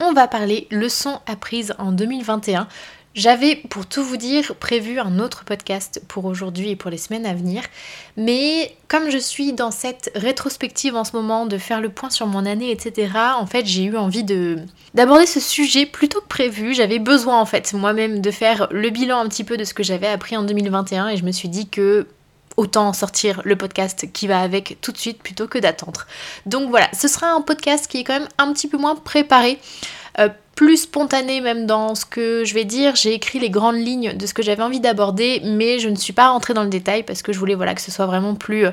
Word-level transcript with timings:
on 0.00 0.12
va 0.12 0.28
parler 0.28 0.66
leçons 0.70 1.20
apprises 1.26 1.74
en 1.78 1.92
2021. 1.92 2.68
J'avais, 3.14 3.56
pour 3.56 3.86
tout 3.86 4.04
vous 4.04 4.16
dire, 4.16 4.54
prévu 4.54 5.00
un 5.00 5.18
autre 5.18 5.44
podcast 5.44 6.00
pour 6.06 6.24
aujourd'hui 6.26 6.70
et 6.70 6.76
pour 6.76 6.88
les 6.88 6.98
semaines 6.98 7.26
à 7.26 7.34
venir. 7.34 7.62
Mais 8.16 8.76
comme 8.86 9.10
je 9.10 9.18
suis 9.18 9.52
dans 9.52 9.72
cette 9.72 10.12
rétrospective 10.14 10.94
en 10.94 11.02
ce 11.02 11.16
moment, 11.16 11.46
de 11.46 11.58
faire 11.58 11.80
le 11.80 11.88
point 11.88 12.10
sur 12.10 12.28
mon 12.28 12.46
année, 12.46 12.70
etc., 12.70 13.10
en 13.36 13.46
fait, 13.46 13.66
j'ai 13.66 13.82
eu 13.82 13.96
envie 13.96 14.22
de 14.22 14.58
d'aborder 14.94 15.26
ce 15.26 15.40
sujet 15.40 15.84
plutôt 15.84 16.20
que 16.20 16.28
prévu. 16.28 16.74
J'avais 16.74 17.00
besoin, 17.00 17.40
en 17.40 17.46
fait, 17.46 17.72
moi-même, 17.72 18.20
de 18.20 18.30
faire 18.30 18.68
le 18.70 18.90
bilan 18.90 19.18
un 19.18 19.28
petit 19.28 19.44
peu 19.44 19.56
de 19.56 19.64
ce 19.64 19.74
que 19.74 19.82
j'avais 19.82 20.06
appris 20.06 20.36
en 20.36 20.44
2021 20.44 21.08
et 21.08 21.16
je 21.16 21.24
me 21.24 21.32
suis 21.32 21.48
dit 21.48 21.68
que 21.68 22.06
autant 22.58 22.92
sortir 22.92 23.40
le 23.44 23.56
podcast 23.56 24.12
qui 24.12 24.26
va 24.26 24.40
avec 24.40 24.78
tout 24.82 24.92
de 24.92 24.98
suite 24.98 25.22
plutôt 25.22 25.46
que 25.46 25.58
d'attendre. 25.58 26.06
Donc 26.44 26.68
voilà, 26.68 26.88
ce 26.92 27.08
sera 27.08 27.30
un 27.30 27.40
podcast 27.40 27.86
qui 27.86 28.00
est 28.00 28.04
quand 28.04 28.18
même 28.18 28.28
un 28.36 28.52
petit 28.52 28.68
peu 28.68 28.76
moins 28.76 28.96
préparé. 28.96 29.58
Euh, 30.18 30.28
plus 30.56 30.78
spontané 30.78 31.40
même 31.40 31.66
dans 31.66 31.94
ce 31.94 32.04
que 32.04 32.44
je 32.44 32.52
vais 32.52 32.64
dire. 32.64 32.96
J'ai 32.96 33.14
écrit 33.14 33.38
les 33.38 33.48
grandes 33.48 33.76
lignes 33.76 34.16
de 34.16 34.26
ce 34.26 34.34
que 34.34 34.42
j'avais 34.42 34.64
envie 34.64 34.80
d'aborder, 34.80 35.40
mais 35.44 35.78
je 35.78 35.88
ne 35.88 35.94
suis 35.94 36.12
pas 36.12 36.30
rentrée 36.30 36.52
dans 36.52 36.64
le 36.64 36.68
détail 36.68 37.04
parce 37.04 37.22
que 37.22 37.32
je 37.32 37.38
voulais 37.38 37.54
voilà 37.54 37.76
que 37.76 37.80
ce 37.80 37.92
soit 37.92 38.06
vraiment 38.06 38.34
plus 38.34 38.66
euh, 38.66 38.72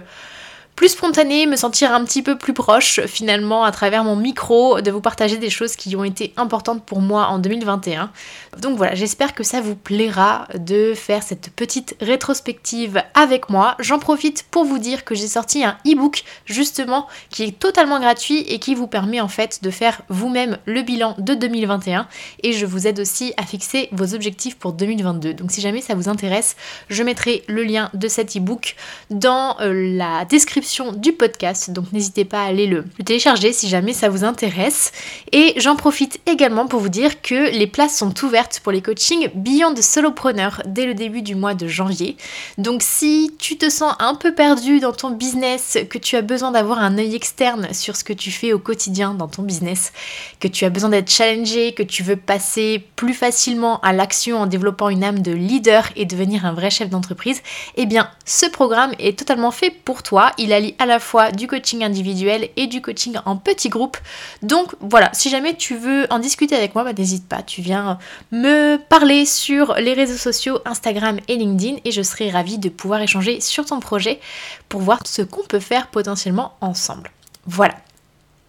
plus 0.75 0.89
spontané, 0.89 1.45
me 1.45 1.55
sentir 1.55 1.93
un 1.93 2.03
petit 2.03 2.21
peu 2.21 2.37
plus 2.37 2.53
proche 2.53 2.99
finalement 3.05 3.63
à 3.63 3.71
travers 3.71 4.03
mon 4.03 4.17
micro, 4.17 4.81
de 4.81 4.91
vous 4.91 4.99
partager 4.99 5.37
des 5.37 5.49
choses 5.49 5.75
qui 5.75 5.95
ont 5.95 6.03
été 6.03 6.33
importantes 6.35 6.83
pour 6.83 6.99
moi 6.99 7.27
en 7.27 7.39
2021. 7.39 8.11
Donc 8.59 8.75
voilà, 8.75 8.93
j'espère 8.93 9.33
que 9.33 9.43
ça 9.43 9.61
vous 9.61 9.75
plaira 9.75 10.47
de 10.57 10.93
faire 10.93 11.23
cette 11.23 11.49
petite 11.51 11.95
rétrospective 12.01 13.01
avec 13.13 13.49
moi. 13.49 13.75
J'en 13.79 13.99
profite 13.99 14.43
pour 14.51 14.65
vous 14.65 14.77
dire 14.77 15.05
que 15.05 15.15
j'ai 15.15 15.27
sorti 15.27 15.63
un 15.63 15.77
e-book 15.87 16.23
justement 16.45 17.07
qui 17.29 17.43
est 17.43 17.57
totalement 17.57 17.99
gratuit 17.99 18.39
et 18.39 18.59
qui 18.59 18.75
vous 18.75 18.87
permet 18.87 19.21
en 19.21 19.29
fait 19.29 19.63
de 19.63 19.69
faire 19.69 20.01
vous-même 20.09 20.57
le 20.65 20.81
bilan 20.81 21.15
de 21.19 21.35
2021 21.35 22.07
et 22.43 22.51
je 22.51 22.65
vous 22.65 22.85
aide 22.85 22.99
aussi 22.99 23.33
à 23.37 23.43
fixer 23.43 23.87
vos 23.93 24.13
objectifs 24.13 24.57
pour 24.57 24.73
2022. 24.73 25.35
Donc 25.35 25.51
si 25.51 25.61
jamais 25.61 25.81
ça 25.81 25.95
vous 25.95 26.09
intéresse, 26.09 26.57
je 26.89 27.01
mettrai 27.01 27.43
le 27.47 27.63
lien 27.63 27.89
de 27.93 28.09
cet 28.09 28.35
e-book 28.35 28.75
dans 29.09 29.55
euh, 29.61 29.95
la 29.95 30.25
description 30.25 30.64
du 30.97 31.13
podcast, 31.13 31.71
donc 31.71 31.91
n'hésitez 31.93 32.25
pas 32.25 32.41
à 32.41 32.47
aller 32.47 32.67
le, 32.67 32.85
télécharger 33.05 33.53
si 33.53 33.69
jamais 33.69 33.93
ça 33.93 34.09
vous 34.09 34.23
intéresse. 34.23 34.91
Et 35.31 35.53
j'en 35.57 35.75
profite 35.75 36.19
également 36.25 36.67
pour 36.67 36.79
vous 36.79 36.89
dire 36.89 37.21
que 37.21 37.51
les 37.51 37.67
places 37.67 37.97
sont 37.97 38.13
ouvertes 38.23 38.61
pour 38.63 38.71
les 38.71 38.81
coachings 38.81 39.29
Beyond 39.35 39.75
Solopreneur 39.75 40.61
dès 40.65 40.85
le 40.85 40.93
début 40.93 41.21
du 41.21 41.35
mois 41.35 41.53
de 41.53 41.67
janvier. 41.67 42.17
Donc 42.57 42.81
si 42.81 43.31
tu 43.37 43.57
te 43.57 43.69
sens 43.69 43.93
un 43.99 44.15
peu 44.15 44.33
perdu 44.33 44.79
dans 44.79 44.93
ton 44.93 45.11
business, 45.11 45.77
que 45.89 45.97
tu 45.97 46.15
as 46.15 46.21
besoin 46.21 46.51
d'avoir 46.51 46.79
un 46.79 46.97
œil 46.97 47.15
externe 47.15 47.73
sur 47.73 47.95
ce 47.95 48.03
que 48.03 48.13
tu 48.13 48.31
fais 48.31 48.53
au 48.53 48.59
quotidien 48.59 49.13
dans 49.13 49.27
ton 49.27 49.43
business, 49.43 49.93
que 50.39 50.47
tu 50.47 50.65
as 50.65 50.69
besoin 50.69 50.89
d'être 50.89 51.11
challengé, 51.11 51.73
que 51.73 51.83
tu 51.83 52.03
veux 52.03 52.15
passer 52.17 52.83
plus 52.95 53.13
facilement 53.13 53.79
à 53.81 53.93
l'action 53.93 54.39
en 54.39 54.47
développant 54.47 54.89
une 54.89 55.03
âme 55.03 55.19
de 55.19 55.31
leader 55.31 55.89
et 55.95 56.05
devenir 56.05 56.45
un 56.45 56.53
vrai 56.53 56.69
chef 56.69 56.89
d'entreprise, 56.89 57.41
eh 57.75 57.85
bien 57.85 58.09
ce 58.25 58.45
programme 58.47 58.93
est 58.99 59.17
totalement 59.17 59.51
fait 59.51 59.69
pour 59.69 60.03
toi. 60.03 60.31
Il 60.37 60.53
à 60.79 60.85
la 60.85 60.99
fois 60.99 61.31
du 61.31 61.47
coaching 61.47 61.83
individuel 61.83 62.49
et 62.55 62.67
du 62.67 62.81
coaching 62.81 63.17
en 63.25 63.37
petit 63.37 63.69
groupe. 63.69 63.97
Donc 64.41 64.73
voilà, 64.79 65.09
si 65.13 65.29
jamais 65.29 65.55
tu 65.55 65.75
veux 65.75 66.07
en 66.09 66.19
discuter 66.19 66.55
avec 66.55 66.75
moi, 66.75 66.83
bah, 66.83 66.93
n'hésite 66.93 67.27
pas, 67.27 67.41
tu 67.41 67.61
viens 67.61 67.99
me 68.31 68.77
parler 68.77 69.25
sur 69.25 69.75
les 69.75 69.93
réseaux 69.93 70.17
sociaux 70.17 70.59
Instagram 70.65 71.19
et 71.27 71.35
LinkedIn 71.35 71.77
et 71.85 71.91
je 71.91 72.01
serai 72.01 72.29
ravie 72.29 72.57
de 72.57 72.69
pouvoir 72.69 73.01
échanger 73.01 73.41
sur 73.41 73.65
ton 73.65 73.79
projet 73.79 74.19
pour 74.69 74.81
voir 74.81 74.99
ce 75.05 75.21
qu'on 75.21 75.43
peut 75.43 75.59
faire 75.59 75.87
potentiellement 75.87 76.53
ensemble. 76.61 77.11
Voilà. 77.45 77.75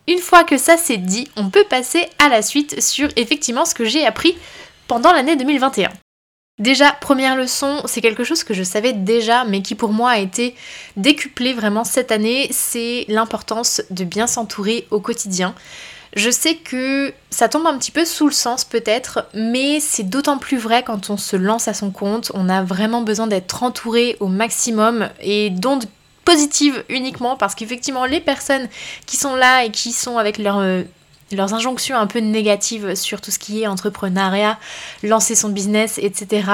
Une 0.09 0.19
fois 0.19 0.45
que 0.45 0.57
ça 0.57 0.77
c'est 0.77 0.99
dit, 0.99 1.29
on 1.37 1.51
peut 1.51 1.65
passer 1.69 2.07
à 2.19 2.29
la 2.29 2.43
suite 2.43 2.81
sur 2.81 3.09
effectivement 3.17 3.65
ce 3.65 3.75
que 3.75 3.85
j'ai 3.85 4.07
appris 4.07 4.37
pendant 4.87 5.13
l'année 5.13 5.37
2021. 5.37 5.91
Déjà, 6.59 6.91
première 6.93 7.37
leçon, 7.37 7.83
c'est 7.85 8.01
quelque 8.01 8.25
chose 8.25 8.43
que 8.43 8.55
je 8.55 8.63
savais 8.63 8.95
déjà, 8.95 9.45
mais 9.45 9.61
qui 9.61 9.75
pour 9.75 9.93
moi 9.93 10.13
a 10.13 10.19
été 10.19 10.55
décuplé 10.97 11.53
vraiment 11.53 11.85
cette 11.85 12.11
année, 12.11 12.49
c'est 12.51 13.05
l'importance 13.09 13.83
de 13.91 14.05
bien 14.05 14.27
s'entourer 14.27 14.87
au 14.91 14.99
quotidien. 14.99 15.55
Je 16.15 16.31
sais 16.31 16.55
que 16.55 17.13
ça 17.29 17.51
tombe 17.51 17.67
un 17.67 17.77
petit 17.77 17.91
peu 17.91 18.07
sous 18.07 18.25
le 18.25 18.33
sens 18.33 18.65
peut-être, 18.65 19.27
mais 19.35 19.81
c'est 19.81 20.09
d'autant 20.09 20.39
plus 20.39 20.57
vrai 20.57 20.83
quand 20.83 21.11
on 21.11 21.19
se 21.19 21.37
lance 21.37 21.69
à 21.69 21.75
son 21.75 21.91
compte. 21.91 22.33
On 22.33 22.49
a 22.49 22.63
vraiment 22.63 23.03
besoin 23.03 23.27
d'être 23.27 23.63
entouré 23.63 24.17
au 24.21 24.29
maximum 24.29 25.11
et 25.21 25.51
d'ondes 25.51 25.85
positives 26.25 26.85
uniquement 26.89 27.37
parce 27.37 27.55
qu'effectivement 27.55 28.07
les 28.07 28.21
personnes 28.21 28.67
qui 29.05 29.19
sont 29.19 29.37
là 29.37 29.65
et 29.65 29.71
qui 29.71 29.93
sont 29.93 30.17
avec 30.17 30.39
leur 30.39 30.59
euh, 30.59 30.85
leurs 31.33 31.55
injonctions 31.55 31.97
un 31.97 32.07
peu 32.07 32.21
négatives 32.21 32.95
sur 32.95 33.21
tout 33.21 33.31
ce 33.31 33.39
qui 33.39 33.63
est 33.63 33.67
entrepreneuriat, 33.67 34.59
lancer 35.03 35.35
son 35.35 35.49
business, 35.49 35.99
etc. 35.99 36.49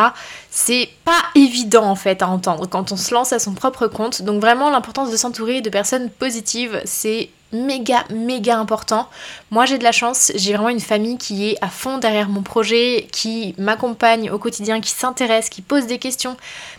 C'est 0.50 0.88
pas 1.04 1.20
évident 1.34 1.84
en 1.84 1.96
fait 1.96 2.22
à 2.22 2.28
entendre 2.28 2.66
quand 2.66 2.92
on 2.92 2.96
se 2.96 3.12
lance 3.12 3.32
à 3.32 3.38
son 3.38 3.52
propre 3.52 3.86
compte. 3.86 4.22
Donc 4.22 4.40
vraiment 4.40 4.70
l'importance 4.70 5.10
de 5.10 5.16
s'entourer 5.16 5.60
de 5.60 5.70
personnes 5.70 6.10
positives, 6.10 6.80
c'est 6.84 7.28
méga 7.52 8.04
méga 8.10 8.58
important. 8.58 9.08
Moi 9.50 9.66
j'ai 9.66 9.76
de 9.76 9.84
la 9.84 9.92
chance, 9.92 10.32
j'ai 10.34 10.52
vraiment 10.54 10.70
une 10.70 10.80
famille 10.80 11.18
qui 11.18 11.50
est 11.50 11.58
à 11.60 11.68
fond 11.68 11.98
derrière 11.98 12.28
mon 12.28 12.42
projet, 12.42 13.08
qui 13.12 13.54
m'accompagne 13.58 14.30
au 14.30 14.38
quotidien, 14.38 14.80
qui 14.80 14.90
s'intéresse, 14.90 15.50
qui 15.50 15.60
pose 15.60 15.86
des 15.86 15.98
questions, 15.98 16.36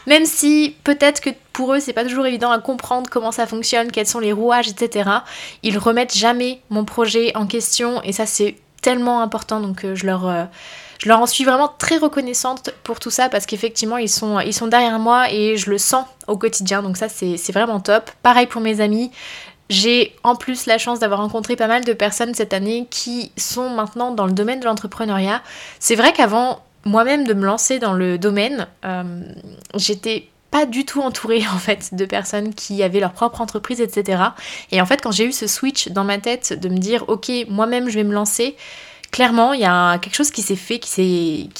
même 0.08 0.25
si 0.25 0.75
peut-être 0.84 1.22
que 1.22 1.30
pour 1.53 1.74
eux 1.74 1.80
c'est 1.80 1.94
pas 1.94 2.03
toujours 2.03 2.25
évident 2.25 2.52
à 2.52 2.59
comprendre 2.59 3.09
comment 3.09 3.31
ça 3.31 3.47
fonctionne, 3.47 3.91
quels 3.91 4.08
sont 4.08 4.19
les 4.19 4.34
rouages, 4.34 4.68
etc. 4.68 5.09
Ils 5.62 5.78
remettent 5.78 6.16
jamais 6.16 6.62
mon 6.69 6.84
projet 6.84 7.36
en 7.36 7.47
question 7.47 8.02
et 8.03 8.12
ça 8.12 8.25
c'est 8.25 8.56
tellement 8.81 9.22
important 9.22 9.62
donc 9.62 9.86
euh, 9.86 9.96
je 9.96 10.06
leur 10.06 10.28
euh, 10.28 10.44
je 11.00 11.09
leur 11.09 11.19
en 11.19 11.25
suis 11.25 11.44
vraiment 11.44 11.68
très 11.78 11.97
reconnaissante 11.97 12.72
pour 12.84 13.00
tout 13.00 13.09
ça 13.09 13.30
parce 13.30 13.46
qu'effectivement 13.46 13.97
ils 13.97 14.09
sont, 14.09 14.38
derrière 14.68 15.00
moi 15.00 15.31
et 15.31 15.58
je 15.58 15.69
le 15.69 15.78
sens 15.78 16.06
au 16.28 16.38
quotidien 16.38 16.81
donc 16.81 16.97
ça 16.97 17.09
c'est 17.09 17.52
vraiment 17.52 17.80
top. 17.80 18.09
Pareil 18.22 18.47
pour 18.47 18.62
mes 18.62 18.80
amis, 18.80 19.12
j'ai 19.69 20.16
en 20.24 20.36
plus 20.36 20.66
la 20.66 20.78
chance 20.78 21.00
d'avoir 21.00 21.19
rencontré 21.19 21.56
pas 21.56 21.68
mal 21.68 21.84
de 21.84 21.94
personnes 21.94 22.34
cette 22.34 22.53
année 22.53 22.88
qui 22.90 23.31
sont 23.38 23.69
maintenant 23.69 24.12
dans 24.12 24.25
le 24.25 24.31
domaine 24.31 24.59
de 24.62 24.66
l'entrepreneuriat. 24.66 25.42
C'est 25.80 25.96
vrai 25.96 26.13
qu'avant 26.13 26.62
moi-même 26.86 27.25
de 27.25 27.34
me 27.34 27.46
lancer 27.46 27.80
dans 27.80 27.94
le 27.94 28.18
domaine, 28.18 28.68
euh, 28.86 29.03
j'étais 29.75 30.30
pas 30.53 30.68
du 30.68 30.86
tout 30.86 31.02
entourée 31.02 31.44
en 31.53 31.58
fait 31.58 31.96
de 31.96 32.06
personnes 32.06 32.53
qui 32.53 32.84
avaient 32.84 33.00
leur 33.00 33.12
propre 33.12 33.41
entreprise, 33.41 33.81
etc. 33.81 34.22
Et 34.72 34.80
en 34.80 34.86
fait 34.86 35.02
quand 35.02 35.12
j'ai 35.12 35.25
eu 35.25 35.31
ce 35.31 35.47
switch 35.47 35.90
dans 35.90 36.03
ma 36.03 36.19
tête 36.19 36.53
de 36.53 36.69
me 36.69 36.78
dire 36.78 37.06
ok 37.08 37.31
moi-même 37.50 37.90
je 37.90 37.96
vais 37.96 38.03
me 38.03 38.14
lancer, 38.14 38.56
clairement, 39.13 39.53
il 39.53 39.62
y 39.62 39.66
a 39.66 40.00
quelque 40.00 40.16
chose 40.16 40.31
qui 40.31 40.41
s'est 40.41 40.56
fait, 40.56 40.79
qui 40.79 40.88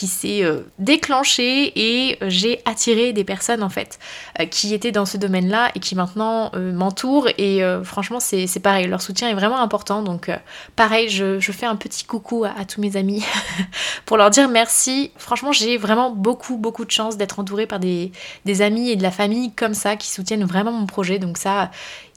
s'est, 0.08 0.44
euh, 0.44 0.62
déclenché 0.80 1.72
et 1.76 2.18
j'ai 2.24 2.60
attiré 2.66 3.14
des 3.14 3.24
personnes 3.24 3.62
en 3.62 3.70
fait 3.70 4.00
euh, 4.40 4.46
qui 4.46 4.74
étaient 4.74 4.92
dans 4.92 5.06
ce 5.06 5.18
domaine-là 5.18 5.70
et 5.76 5.80
qui 5.80 5.94
maintenant 5.96 6.50
euh, 6.56 6.74
m'entourent 6.74 7.30
et 7.38 7.62
franchement 7.84 8.20
c'est, 8.20 8.48
pareil, 8.60 8.88
leur 8.88 9.02
soutien 9.02 9.30
est 9.30 9.36
vraiment 9.36 9.60
important 9.60 10.02
donc 10.02 10.32
pareil, 10.76 11.10
je, 11.10 11.40
fais 11.40 11.68
un 11.68 11.76
petit 11.76 12.06
coucou 12.06 12.44
à, 12.44 12.66
tous 12.66 12.82
mes 12.82 12.98
amis 12.98 13.24
pour 14.06 14.18
leur 14.18 14.32
dire 14.32 14.50
merci. 14.50 15.12
Franchement, 15.18 15.52
j'ai 15.52 15.78
vraiment 15.78 16.10
beaucoup 16.10 16.58
beaucoup 16.58 16.86
de 16.86 16.92
chance 16.92 17.18
d'être 17.18 17.40
entourée 17.40 17.68
par 17.68 17.80
des, 17.80 18.12
des 18.46 18.64
amis 18.64 18.90
et 18.90 18.96
de 18.96 19.04
la 19.04 19.12
famille 19.12 19.54
comme 19.54 19.76
ça 19.76 19.96
qui 19.96 20.10
soutiennent 20.10 20.44
vraiment 20.44 20.72
mon 20.72 20.88
projet 20.88 21.20
donc 21.20 21.38
ça 21.38 21.70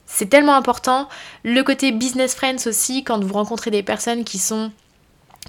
c'est 0.06 0.30
tellement 0.30 0.54
important. 0.54 1.08
Le 1.42 1.62
côté 1.62 1.90
business 1.90 2.36
friends 2.36 2.66
aussi, 2.66 3.02
quand 3.02 3.22
vous 3.22 3.34
rencontrez 3.34 3.72
des 3.72 3.82
personnes 3.82 4.22
qui 4.22 4.38
sont 4.38 4.70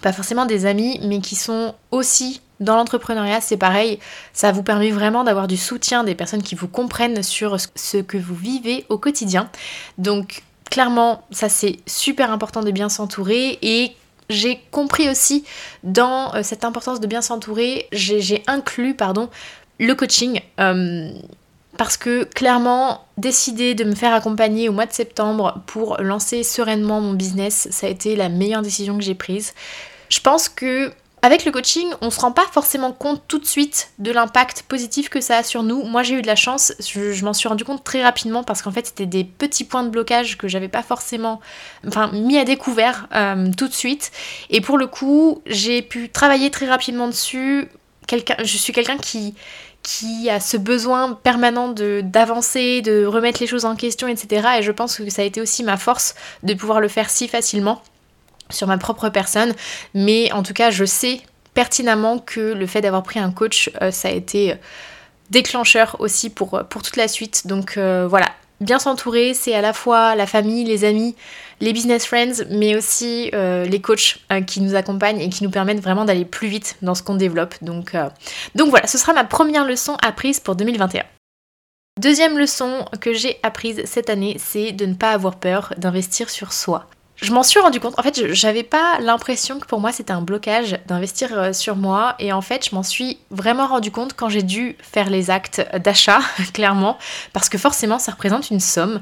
pas 0.02 0.14
forcément 0.14 0.46
des 0.46 0.66
amis, 0.66 1.00
mais 1.04 1.20
qui 1.20 1.36
sont 1.36 1.76
aussi 1.92 2.42
dans 2.60 2.76
l'entrepreneuriat, 2.76 3.42
c'est 3.42 3.58
pareil, 3.58 4.00
ça 4.34 4.52
vous 4.52 4.64
permet 4.64 4.90
vraiment 4.90 5.24
d'avoir 5.24 5.48
du 5.48 5.58
soutien 5.58 6.04
des 6.04 6.16
personnes 6.16 6.42
qui 6.42 6.56
vous 6.56 6.68
comprennent 6.68 7.22
sur 7.22 7.58
ce 7.60 7.98
que 7.98 8.18
vous 8.18 8.36
vivez 8.36 8.86
au 8.90 8.98
quotidien. 8.98 9.50
Donc 9.98 10.44
clairement, 10.70 11.24
ça 11.32 11.50
c'est 11.50 11.78
super 11.86 12.32
important 12.32 12.62
de 12.62 12.72
bien 12.72 12.90
s'entourer 12.90 13.60
et 13.62 13.92
j'ai 14.30 14.60
compris 14.72 15.10
aussi 15.10 15.46
dans 15.84 16.34
euh, 16.36 16.44
cette 16.44 16.66
importance 16.66 17.00
de 17.00 17.08
bien 17.08 17.22
s'entourer, 17.22 17.88
j'ai 17.92 18.44
inclus 18.48 18.96
pardon 18.96 19.30
le 19.80 19.94
coaching. 19.94 20.42
Euh, 20.60 21.12
parce 21.78 21.98
que 21.98 22.24
clairement, 22.24 23.06
décider 23.18 23.76
de 23.76 23.84
me 23.84 23.96
faire 23.96 24.14
accompagner 24.14 24.70
au 24.70 24.72
mois 24.74 24.86
de 24.86 24.94
septembre 24.94 25.62
pour 25.68 25.98
lancer 26.02 26.44
sereinement 26.44 27.02
mon 27.02 27.14
business, 27.14 27.68
ça 27.72 27.88
a 27.88 27.90
été 27.90 28.16
la 28.16 28.30
meilleure 28.30 28.62
décision 28.62 28.98
que 28.98 29.04
j'ai 29.04 29.16
prise. 29.16 29.54
Je 30.10 30.20
pense 30.20 30.50
que 30.50 30.92
Avec 31.24 31.46
le 31.46 31.52
coaching, 31.52 31.88
on 32.02 32.12
se 32.12 32.20
rend 32.20 32.32
pas 32.32 32.46
forcément 32.52 32.92
compte 32.92 33.24
tout 33.28 33.40
de 33.40 33.46
suite 33.46 33.90
de 33.98 34.12
l'impact 34.12 34.64
positif 34.68 35.10
que 35.10 35.20
ça 35.20 35.38
a 35.38 35.44
sur 35.44 35.64
nous. 35.64 35.82
Moi, 35.84 36.04
j'ai 36.04 36.14
eu 36.14 36.22
de 36.22 36.28
la 36.28 36.36
chance, 36.36 36.74
je, 36.80 37.26
m'en 37.26 37.34
suis 37.34 37.50
rendu 37.50 37.66
compte 37.66 37.84
très 37.84 38.04
rapidement 38.04 38.44
parce 38.44 38.62
qu'en 38.62 38.72
fait, 38.72 38.86
c'était 38.86 39.08
des 39.08 39.24
petits 39.24 39.64
points 39.64 39.84
de 39.84 39.90
blocage 39.90 40.38
que 40.38 40.48
j'avais 40.48 40.68
pas 40.68 40.84
forcément 40.84 41.42
mis 42.14 42.38
à 42.38 42.46
découvert 42.46 43.08
euh, 43.16 43.52
tout 43.58 43.68
de 43.68 43.74
suite. 43.74 44.12
Et 44.52 44.62
pour 44.62 44.78
le 44.78 44.86
coup, 44.86 45.42
j'ai 45.48 45.82
pu 45.82 46.10
travailler 46.10 46.52
très 46.52 46.68
rapidement 46.68 47.08
dessus. 47.08 47.68
je 48.10 48.58
suis 48.58 48.72
quelqu'un 48.72 48.98
qui, 48.98 49.34
qui 49.88 50.30
a 50.30 50.42
ce 50.42 50.58
besoin 50.58 51.14
permanent 51.14 51.70
d'avancer, 51.70 52.82
de, 52.82 53.06
remettre 53.06 53.40
les 53.40 53.48
choses 53.48 53.64
en 53.64 53.78
question, 53.78 54.10
etc. 54.10 54.46
Et 54.60 54.62
je 54.62 54.74
pense 54.74 54.98
que 54.98 55.10
ça 55.10 55.22
a 55.22 55.26
été 55.26 55.40
aussi 55.40 55.64
ma 55.64 55.78
force 55.78 56.14
de 56.44 56.54
pouvoir 56.54 56.82
le 56.82 56.90
faire 56.90 57.10
si 57.10 57.30
facilement 57.30 57.82
sur 58.50 58.68
ma 58.68 58.78
propre 58.78 59.08
personne, 59.08 59.54
mais 59.94 60.30
en 60.34 60.44
tout 60.44 60.52
cas 60.52 60.72
je 60.72 60.84
sais 60.84 61.22
pertinemment 61.54 62.20
que 62.20 62.54
le 62.54 62.68
fait 62.68 62.82
d'avoir 62.82 63.02
pris 63.02 63.20
un 63.20 63.32
coach, 63.32 63.72
euh, 63.82 63.90
ça 63.90 64.10
a 64.10 64.12
été 64.12 64.52
euh, 64.52 64.56
déclencheur 65.30 65.96
aussi 66.00 66.30
pour, 66.30 66.56
euh, 66.56 66.64
pour 66.64 66.82
toute 66.82 66.98
la 66.98 67.08
suite. 67.08 67.48
Donc 67.48 67.78
voilà, 67.78 68.28
bien 68.62 68.80
s'entourer, 68.80 69.34
c'est 69.34 69.54
à 69.54 69.62
la 69.62 69.74
fois 69.74 70.16
la 70.16 70.26
famille, 70.26 70.64
les 70.64 70.84
amis, 70.84 71.16
les 71.60 71.74
business 71.74 72.06
friends, 72.06 72.46
mais 72.50 72.76
aussi 72.76 73.32
les 73.34 73.82
coachs 73.82 74.20
qui 74.46 74.62
nous 74.62 74.76
accompagnent 74.76 75.20
et 75.20 75.30
qui 75.30 75.44
nous 75.44 75.50
permettent 75.50 75.82
vraiment 75.82 76.06
d'aller 76.06 76.26
plus 76.26 76.48
vite 76.48 76.78
dans 76.82 76.96
ce 76.96 77.04
qu'on 77.04 77.16
développe. 77.16 77.56
Donc, 77.62 77.96
donc 78.56 78.70
voilà, 78.70 78.88
ce 78.88 78.98
sera 78.98 79.14
ma 79.14 79.24
première 79.24 79.66
leçon 79.66 79.98
apprise 80.02 80.40
pour 80.40 80.56
2021. 80.56 81.04
Deuxième 82.00 82.38
leçon 82.38 82.86
que 83.02 83.14
j'ai 83.14 83.40
apprise 83.42 83.82
cette 83.86 84.12
année, 84.12 84.38
c'est 84.40 84.72
de 84.72 84.86
ne 84.86 84.94
pas 84.94 85.12
avoir 85.12 85.38
peur 85.38 85.74
d'investir 85.78 86.30
sur 86.30 86.54
soi 86.54 86.88
je 87.18 87.32
m'en 87.34 87.44
suis 87.44 87.60
rendu 87.60 87.80
compte. 87.80 87.98
En 87.98 88.04
fait, 88.04 88.34
j'avais 88.34 88.64
pas 88.64 89.00
l'impression 89.00 89.60
que 89.60 89.66
pour 89.66 89.80
moi 89.80 89.92
c'était 89.92 90.12
un 90.12 90.22
blocage 90.22 90.78
d'investir 90.88 91.30
euh, 91.34 91.54
sur 91.54 91.76
moi. 91.76 92.16
Et 92.20 92.32
en 92.32 92.42
fait, 92.42 92.70
je 92.70 92.76
m'en 92.76 92.84
suis 92.84 93.18
vraiment 93.32 93.68
rendu 93.68 93.92
compte 93.92 94.14
quand 94.14 94.30
j'ai 94.30 94.44
dû 94.44 94.76
faire 94.82 95.10
les 95.10 95.32
actes 95.32 95.66
d'achat, 95.84 96.20
clairement. 96.54 96.98
Parce 97.34 97.50
que 97.50 97.58
forcément, 97.58 97.98
ça 97.98 98.12
représente 98.12 98.52
une 98.52 98.60
somme. 98.60 99.02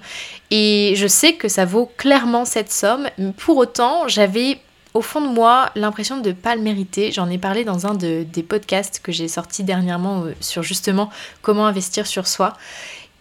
Et 0.50 0.94
je 0.96 1.08
sais 1.08 1.34
que 1.34 1.50
ça 1.50 1.66
vaut 1.66 1.92
clairement 1.98 2.46
cette 2.46 2.72
somme. 2.72 3.10
Pour 3.38 3.58
autant, 3.58 4.08
j'avais 4.08 4.60
au 4.94 5.02
fond 5.02 5.20
de 5.20 5.28
moi 5.28 5.70
l'impression 5.76 6.22
de 6.22 6.30
ne 6.30 6.34
pas 6.34 6.56
le 6.56 6.62
mériter. 6.62 7.12
J'en 7.12 7.30
ai 7.30 7.38
parlé 7.38 7.66
dans 7.66 7.86
un 7.86 7.96
des 7.96 8.44
podcasts 8.48 9.02
que 9.04 9.12
j'ai 9.12 9.28
sorti 9.28 9.66
dernièrement 9.66 10.24
euh, 10.24 10.34
sur 10.40 10.64
justement 10.64 11.10
comment 11.42 11.66
investir 11.66 12.08
sur 12.08 12.28
soi. 12.28 12.54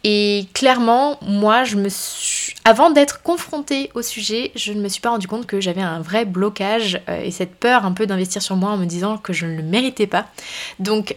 Et 0.07 0.47
clairement, 0.53 1.19
moi, 1.23 1.65
je 1.65 1.77
me 1.77 1.89
avant 2.67 2.91
d'être 2.91 3.23
confrontée 3.23 3.91
au 3.95 4.03
sujet, 4.03 4.53
je 4.55 4.73
ne 4.73 4.81
me 4.81 4.89
suis 4.89 5.01
pas 5.01 5.11
rendu 5.11 5.27
compte 5.27 5.47
que 5.47 5.61
j'avais 5.61 5.81
un 5.81 6.01
vrai 6.01 6.27
blocage 6.27 7.01
euh, 7.09 7.23
et 7.23 7.31
cette 7.31 7.55
peur 7.55 7.85
un 7.87 7.93
peu 7.93 8.07
d'investir 8.07 8.43
sur 8.43 8.57
moi 8.57 8.71
en 8.71 8.77
me 8.77 8.85
disant 8.85 9.17
que 9.17 9.33
je 9.33 9.47
ne 9.47 9.57
le 9.57 9.63
méritais 9.63 10.07
pas. 10.07 10.27
Donc, 10.79 11.17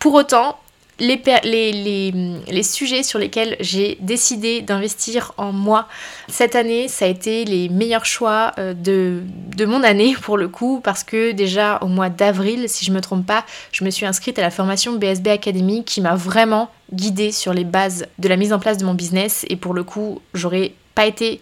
pour 0.00 0.14
autant, 0.14 0.58
les, 1.02 2.62
sujets 2.62 3.02
sur 3.02 3.18
lesquels 3.18 3.56
j'ai 3.60 3.98
décidé 4.00 4.62
d'investir 4.62 5.32
en 5.36 5.52
moi. 5.52 5.88
Cette 6.28 6.54
année, 6.54 6.88
ça 6.88 7.04
a 7.04 7.08
été 7.08 7.44
les 7.44 7.68
meilleurs 7.68 8.04
choix 8.04 8.52
euh, 8.58 8.72
de, 8.72 9.22
de, 9.56 9.64
mon 9.64 9.82
année 9.82 10.14
pour 10.22 10.36
le 10.36 10.48
coup, 10.48 10.80
parce 10.82 11.04
que 11.04 11.32
déjà 11.32 11.78
au 11.82 11.86
mois 11.86 12.08
d'avril, 12.08 12.68
si 12.68 12.84
je 12.84 12.92
me 12.92 13.00
trompe 13.00 13.26
pas, 13.26 13.44
je 13.72 13.84
me 13.84 13.90
suis 13.90 14.06
inscrite 14.06 14.38
à 14.38 14.42
la 14.42 14.50
formation 14.50 14.94
BSB 14.94 15.28
Academy 15.28 15.84
qui 15.84 16.00
m'a 16.00 16.14
vraiment 16.14 16.70
guidée 16.92 17.32
sur 17.32 17.52
les 17.52 17.64
bases 17.64 18.06
de 18.18 18.28
la 18.28 18.36
mise 18.36 18.52
en 18.52 18.58
place 18.58 18.78
de 18.78 18.84
mon 18.84 18.94
business. 18.94 19.44
Et 19.48 19.56
pour 19.56 19.74
le 19.74 19.84
coup, 19.84 20.20
j'aurais 20.34 20.72
pas 20.94 21.06
été 21.06 21.40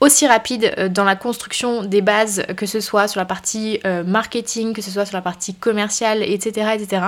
aussi 0.00 0.26
rapide 0.26 0.72
euh, 0.78 0.88
dans 0.88 1.04
la 1.04 1.14
construction 1.14 1.82
des 1.84 2.00
bases, 2.00 2.44
que 2.56 2.66
ce 2.66 2.80
soit 2.80 3.06
sur 3.06 3.20
la 3.20 3.26
partie 3.26 3.80
euh, 3.84 4.02
marketing, 4.02 4.72
que 4.72 4.82
ce 4.82 4.90
soit 4.90 5.06
sur 5.06 5.16
la 5.16 5.22
partie 5.22 5.54
commerciale, 5.54 6.22
etc., 6.22 6.72
etc. 6.74 7.02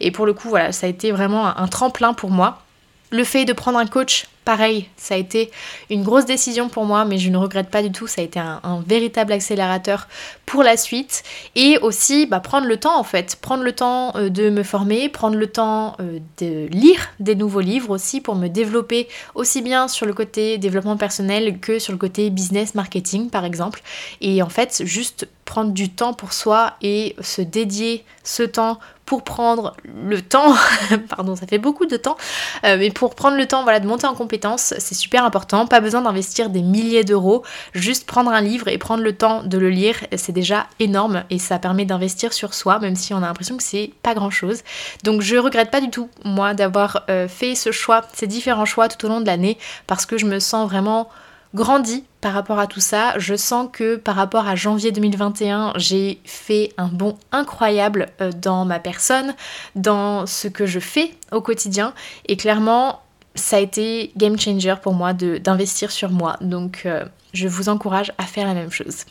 Et 0.00 0.10
pour 0.10 0.26
le 0.26 0.34
coup, 0.34 0.48
voilà, 0.48 0.72
ça 0.72 0.86
a 0.86 0.90
été 0.90 1.12
vraiment 1.12 1.56
un 1.56 1.68
tremplin 1.68 2.12
pour 2.12 2.30
moi. 2.30 2.62
Le 3.10 3.24
fait 3.24 3.44
de 3.44 3.52
prendre 3.52 3.78
un 3.78 3.86
coach 3.86 4.26
Pareil, 4.44 4.88
ça 4.96 5.14
a 5.14 5.16
été 5.16 5.50
une 5.88 6.02
grosse 6.02 6.26
décision 6.26 6.68
pour 6.68 6.84
moi, 6.84 7.06
mais 7.06 7.16
je 7.16 7.30
ne 7.30 7.38
regrette 7.38 7.70
pas 7.70 7.82
du 7.82 7.90
tout. 7.90 8.06
Ça 8.06 8.20
a 8.20 8.24
été 8.24 8.38
un, 8.38 8.60
véritable 8.86 9.32
accélérateur 9.32 10.06
pour 10.44 10.62
la 10.62 10.76
suite. 10.76 11.22
Et 11.54 11.78
aussi, 11.78 12.26
bah, 12.26 12.40
prendre 12.40 12.66
le 12.66 12.76
temps 12.76 12.98
en 12.98 13.04
fait. 13.04 13.36
Prendre 13.40 13.62
le 13.62 13.72
temps 13.72 14.14
euh, 14.16 14.28
de 14.28 14.50
me 14.50 14.62
former, 14.62 15.08
prendre 15.08 15.36
le 15.36 15.46
temps 15.46 15.96
euh, 16.00 16.18
de 16.38 16.66
lire 16.66 17.08
des 17.20 17.34
nouveaux 17.34 17.60
livres 17.60 17.90
aussi 17.90 18.20
pour 18.20 18.34
me 18.34 18.48
développer 18.48 19.08
aussi 19.34 19.62
bien 19.62 19.88
sur 19.88 20.04
le 20.04 20.12
côté 20.12 20.58
développement 20.58 20.96
personnel 20.96 21.58
que 21.58 21.78
sur 21.78 21.92
le 21.92 21.98
côté 21.98 22.28
business 22.28 22.74
marketing 22.74 23.30
par 23.30 23.44
exemple. 23.46 23.80
Et 24.20 24.42
en 24.42 24.50
fait, 24.50 24.82
juste 24.84 25.26
prendre 25.44 25.72
du 25.72 25.90
temps 25.90 26.14
pour 26.14 26.32
soi 26.32 26.74
et 26.82 27.16
se 27.20 27.42
dédier 27.42 28.04
ce 28.22 28.42
temps 28.42 28.78
pour 29.06 29.22
prendre 29.22 29.76
le 29.84 30.22
temps, 30.22 30.54
pardon, 31.10 31.36
ça 31.36 31.46
fait 31.46 31.58
beaucoup 31.58 31.86
de 31.86 31.96
temps, 31.96 32.16
euh, 32.64 32.76
mais 32.78 32.90
pour 32.90 33.14
prendre 33.14 33.36
le 33.36 33.46
temps 33.46 33.62
voilà, 33.62 33.80
de 33.80 33.86
monter 33.86 34.06
en 34.06 34.14
compétence, 34.14 34.33
c'est 34.56 34.94
super 34.94 35.24
important. 35.24 35.66
Pas 35.66 35.80
besoin 35.80 36.02
d'investir 36.02 36.50
des 36.50 36.62
milliers 36.62 37.04
d'euros, 37.04 37.42
juste 37.72 38.06
prendre 38.06 38.30
un 38.30 38.40
livre 38.40 38.68
et 38.68 38.78
prendre 38.78 39.02
le 39.02 39.14
temps 39.14 39.42
de 39.42 39.58
le 39.58 39.70
lire, 39.70 39.96
c'est 40.16 40.32
déjà 40.32 40.66
énorme 40.80 41.24
et 41.30 41.38
ça 41.38 41.58
permet 41.58 41.84
d'investir 41.84 42.32
sur 42.32 42.54
soi, 42.54 42.78
même 42.78 42.96
si 42.96 43.14
on 43.14 43.18
a 43.18 43.26
l'impression 43.26 43.56
que 43.56 43.62
c'est 43.62 43.92
pas 44.02 44.14
grand 44.14 44.30
chose. 44.30 44.62
Donc 45.02 45.20
je 45.20 45.36
regrette 45.36 45.70
pas 45.70 45.80
du 45.80 45.90
tout, 45.90 46.08
moi, 46.24 46.54
d'avoir 46.54 47.04
euh, 47.10 47.28
fait 47.28 47.54
ce 47.54 47.72
choix, 47.72 48.02
ces 48.12 48.26
différents 48.26 48.64
choix 48.64 48.88
tout 48.88 49.04
au 49.06 49.08
long 49.08 49.20
de 49.20 49.26
l'année, 49.26 49.58
parce 49.86 50.06
que 50.06 50.18
je 50.18 50.26
me 50.26 50.38
sens 50.38 50.68
vraiment 50.68 51.08
grandi 51.54 52.04
par 52.20 52.32
rapport 52.32 52.58
à 52.58 52.66
tout 52.66 52.80
ça. 52.80 53.14
Je 53.18 53.36
sens 53.36 53.68
que 53.72 53.96
par 53.96 54.16
rapport 54.16 54.48
à 54.48 54.56
janvier 54.56 54.92
2021, 54.92 55.74
j'ai 55.76 56.20
fait 56.24 56.72
un 56.76 56.88
bond 56.88 57.16
incroyable 57.32 58.08
euh, 58.20 58.32
dans 58.32 58.64
ma 58.64 58.80
personne, 58.80 59.34
dans 59.76 60.26
ce 60.26 60.48
que 60.48 60.66
je 60.66 60.80
fais 60.80 61.14
au 61.32 61.40
quotidien. 61.40 61.94
Et 62.26 62.36
clairement, 62.36 63.03
ça 63.34 63.56
a 63.56 63.60
été 63.60 64.12
game 64.16 64.38
changer 64.38 64.74
pour 64.82 64.94
moi 64.94 65.12
d'investir 65.12 65.90
sur 65.90 66.10
moi. 66.10 66.36
Donc 66.40 66.82
euh, 66.86 67.04
je 67.32 67.48
vous 67.48 67.68
encourage 67.68 68.12
à 68.18 68.24
faire 68.24 68.46
la 68.46 68.54
même 68.54 68.70
chose. 68.70 69.04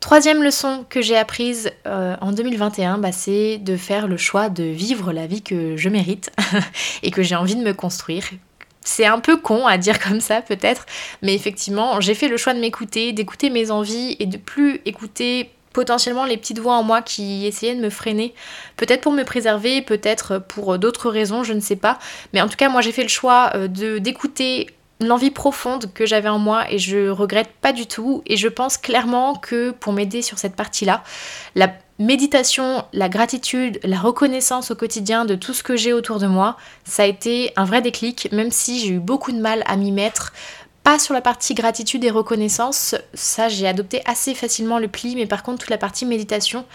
Troisième 0.00 0.42
leçon 0.42 0.84
que 0.88 1.00
j'ai 1.00 1.16
apprise 1.16 1.70
euh, 1.86 2.14
en 2.20 2.32
2021, 2.32 2.98
bah, 2.98 3.10
c'est 3.10 3.56
de 3.58 3.76
faire 3.76 4.06
le 4.06 4.18
choix 4.18 4.50
de 4.50 4.64
vivre 4.64 5.12
la 5.12 5.26
vie 5.26 5.40
que 5.40 5.76
je 5.76 5.88
mérite 5.88 6.30
et 7.02 7.10
que 7.10 7.22
j'ai 7.22 7.36
envie 7.36 7.56
de 7.56 7.62
me 7.62 7.72
construire, 7.72 8.24
c'est 8.82 9.06
un 9.06 9.18
peu 9.18 9.38
con 9.38 9.66
à 9.66 9.78
dire 9.78 9.98
comme 9.98 10.20
ça 10.20 10.42
peut-être, 10.42 10.84
mais 11.22 11.34
effectivement, 11.34 12.00
j'ai 12.00 12.14
fait 12.14 12.28
le 12.28 12.36
choix 12.36 12.52
de 12.52 12.60
m'écouter, 12.60 13.12
d'écouter 13.12 13.48
mes 13.48 13.70
envies 13.70 14.14
et 14.18 14.26
de 14.26 14.36
plus 14.36 14.80
écouter 14.84 15.50
potentiellement 15.74 16.24
les 16.24 16.38
petites 16.38 16.60
voix 16.60 16.76
en 16.76 16.82
moi 16.82 17.02
qui 17.02 17.44
essayaient 17.44 17.74
de 17.74 17.82
me 17.82 17.90
freiner, 17.90 18.32
peut-être 18.78 19.02
pour 19.02 19.12
me 19.12 19.24
préserver, 19.24 19.82
peut-être 19.82 20.38
pour 20.38 20.78
d'autres 20.78 21.10
raisons, 21.10 21.44
je 21.44 21.52
ne 21.52 21.60
sais 21.60 21.76
pas. 21.76 21.98
Mais 22.32 22.40
en 22.40 22.48
tout 22.48 22.56
cas, 22.56 22.70
moi 22.70 22.80
j'ai 22.80 22.92
fait 22.92 23.02
le 23.02 23.08
choix 23.08 23.50
euh, 23.54 23.68
de 23.68 23.98
d'écouter 23.98 24.68
l'envie 25.00 25.32
profonde 25.32 25.92
que 25.92 26.06
j'avais 26.06 26.28
en 26.28 26.38
moi 26.38 26.70
et 26.70 26.78
je 26.78 27.08
regrette 27.08 27.50
pas 27.60 27.72
du 27.72 27.86
tout 27.86 28.22
et 28.26 28.36
je 28.36 28.48
pense 28.48 28.78
clairement 28.78 29.34
que 29.34 29.72
pour 29.72 29.92
m'aider 29.92 30.22
sur 30.22 30.38
cette 30.38 30.56
partie-là, 30.56 31.02
la 31.56 31.72
méditation, 31.98 32.84
la 32.92 33.08
gratitude, 33.08 33.78
la 33.82 33.98
reconnaissance 33.98 34.70
au 34.70 34.74
quotidien 34.74 35.24
de 35.24 35.34
tout 35.34 35.52
ce 35.52 35.62
que 35.62 35.76
j'ai 35.76 35.92
autour 35.92 36.18
de 36.18 36.26
moi, 36.26 36.56
ça 36.84 37.02
a 37.04 37.06
été 37.06 37.52
un 37.56 37.64
vrai 37.64 37.82
déclic, 37.82 38.28
même 38.32 38.50
si 38.50 38.80
j'ai 38.80 38.90
eu 38.94 38.98
beaucoup 38.98 39.32
de 39.32 39.38
mal 39.38 39.62
à 39.66 39.76
m'y 39.76 39.92
mettre. 39.92 40.32
Pas 40.84 40.98
sur 40.98 41.14
la 41.14 41.22
partie 41.22 41.54
gratitude 41.54 42.04
et 42.04 42.10
reconnaissance, 42.10 42.94
ça 43.14 43.48
j'ai 43.48 43.66
adopté 43.66 44.02
assez 44.04 44.34
facilement 44.34 44.78
le 44.78 44.86
pli, 44.86 45.16
mais 45.16 45.24
par 45.24 45.42
contre 45.42 45.60
toute 45.60 45.70
la 45.70 45.78
partie 45.78 46.04
méditation, 46.04 46.66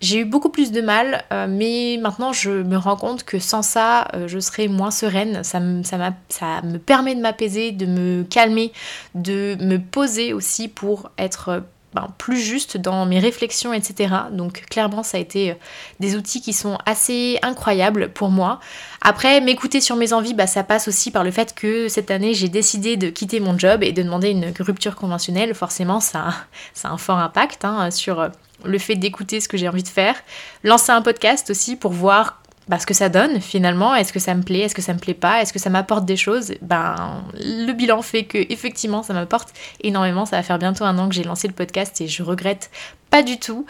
j'ai 0.00 0.20
eu 0.20 0.24
beaucoup 0.24 0.50
plus 0.50 0.70
de 0.70 0.80
mal, 0.80 1.24
euh, 1.32 1.48
mais 1.50 1.98
maintenant 2.00 2.32
je 2.32 2.50
me 2.50 2.76
rends 2.76 2.94
compte 2.94 3.24
que 3.24 3.40
sans 3.40 3.62
ça, 3.62 4.06
euh, 4.14 4.28
je 4.28 4.38
serais 4.38 4.68
moins 4.68 4.92
sereine. 4.92 5.42
Ça 5.42 5.60
ça 5.82 6.62
me 6.62 6.76
permet 6.78 7.16
de 7.16 7.20
m'apaiser, 7.20 7.72
de 7.72 7.86
me 7.86 8.22
calmer, 8.22 8.72
de 9.16 9.56
me 9.60 9.78
poser 9.78 10.32
aussi 10.32 10.68
pour 10.68 11.10
être 11.18 11.64
ben, 11.96 12.08
plus 12.18 12.36
juste 12.36 12.76
dans 12.76 13.06
mes 13.06 13.18
réflexions, 13.18 13.72
etc. 13.72 14.14
Donc 14.30 14.66
clairement, 14.68 15.02
ça 15.02 15.16
a 15.16 15.20
été 15.20 15.52
euh, 15.52 15.54
des 15.98 16.14
outils 16.14 16.42
qui 16.42 16.52
sont 16.52 16.76
assez 16.84 17.38
incroyables 17.40 18.10
pour 18.10 18.28
moi. 18.28 18.60
Après, 19.00 19.40
m'écouter 19.40 19.80
sur 19.80 19.96
mes 19.96 20.12
envies, 20.12 20.34
bah, 20.34 20.46
ça 20.46 20.62
passe 20.62 20.88
aussi 20.88 21.10
par 21.10 21.24
le 21.24 21.30
fait 21.30 21.54
que 21.54 21.88
cette 21.88 22.10
année, 22.10 22.34
j'ai 22.34 22.50
décidé 22.50 22.98
de 22.98 23.08
quitter 23.08 23.40
mon 23.40 23.58
job 23.58 23.82
et 23.82 23.92
de 23.92 24.02
demander 24.02 24.28
une 24.28 24.52
rupture 24.60 24.94
conventionnelle. 24.94 25.54
Forcément, 25.54 26.00
ça, 26.00 26.34
ça 26.74 26.88
a 26.88 26.92
un 26.92 26.98
fort 26.98 27.16
impact 27.16 27.64
hein, 27.64 27.90
sur 27.90 28.20
euh, 28.20 28.28
le 28.62 28.78
fait 28.78 28.96
d'écouter 28.96 29.40
ce 29.40 29.48
que 29.48 29.56
j'ai 29.56 29.66
envie 29.66 29.82
de 29.82 29.88
faire. 29.88 30.16
Lancer 30.64 30.92
un 30.92 31.00
podcast 31.00 31.48
aussi 31.48 31.76
pour 31.76 31.92
voir 31.92 32.42
bah, 32.68 32.78
ce 32.80 32.86
que 32.86 32.94
ça 32.94 33.08
donne 33.08 33.40
finalement, 33.40 33.94
est-ce 33.94 34.12
que 34.12 34.18
ça 34.18 34.34
me 34.34 34.42
plaît, 34.42 34.60
est-ce 34.60 34.74
que 34.74 34.82
ça 34.82 34.92
me 34.92 34.98
plaît 34.98 35.14
pas, 35.14 35.40
est-ce 35.40 35.52
que 35.52 35.58
ça 35.58 35.70
m'apporte 35.70 36.04
des 36.04 36.16
choses, 36.16 36.54
ben 36.62 37.22
le 37.34 37.72
bilan 37.72 38.02
fait 38.02 38.24
que 38.24 38.38
effectivement 38.50 39.02
ça 39.04 39.14
m'apporte 39.14 39.52
énormément. 39.82 40.26
Ça 40.26 40.36
va 40.36 40.42
faire 40.42 40.58
bientôt 40.58 40.84
un 40.84 40.98
an 40.98 41.08
que 41.08 41.14
j'ai 41.14 41.22
lancé 41.22 41.46
le 41.46 41.54
podcast 41.54 42.00
et 42.00 42.08
je 42.08 42.22
regrette 42.22 42.70
pas 43.08 43.22
du 43.22 43.38
tout. 43.38 43.66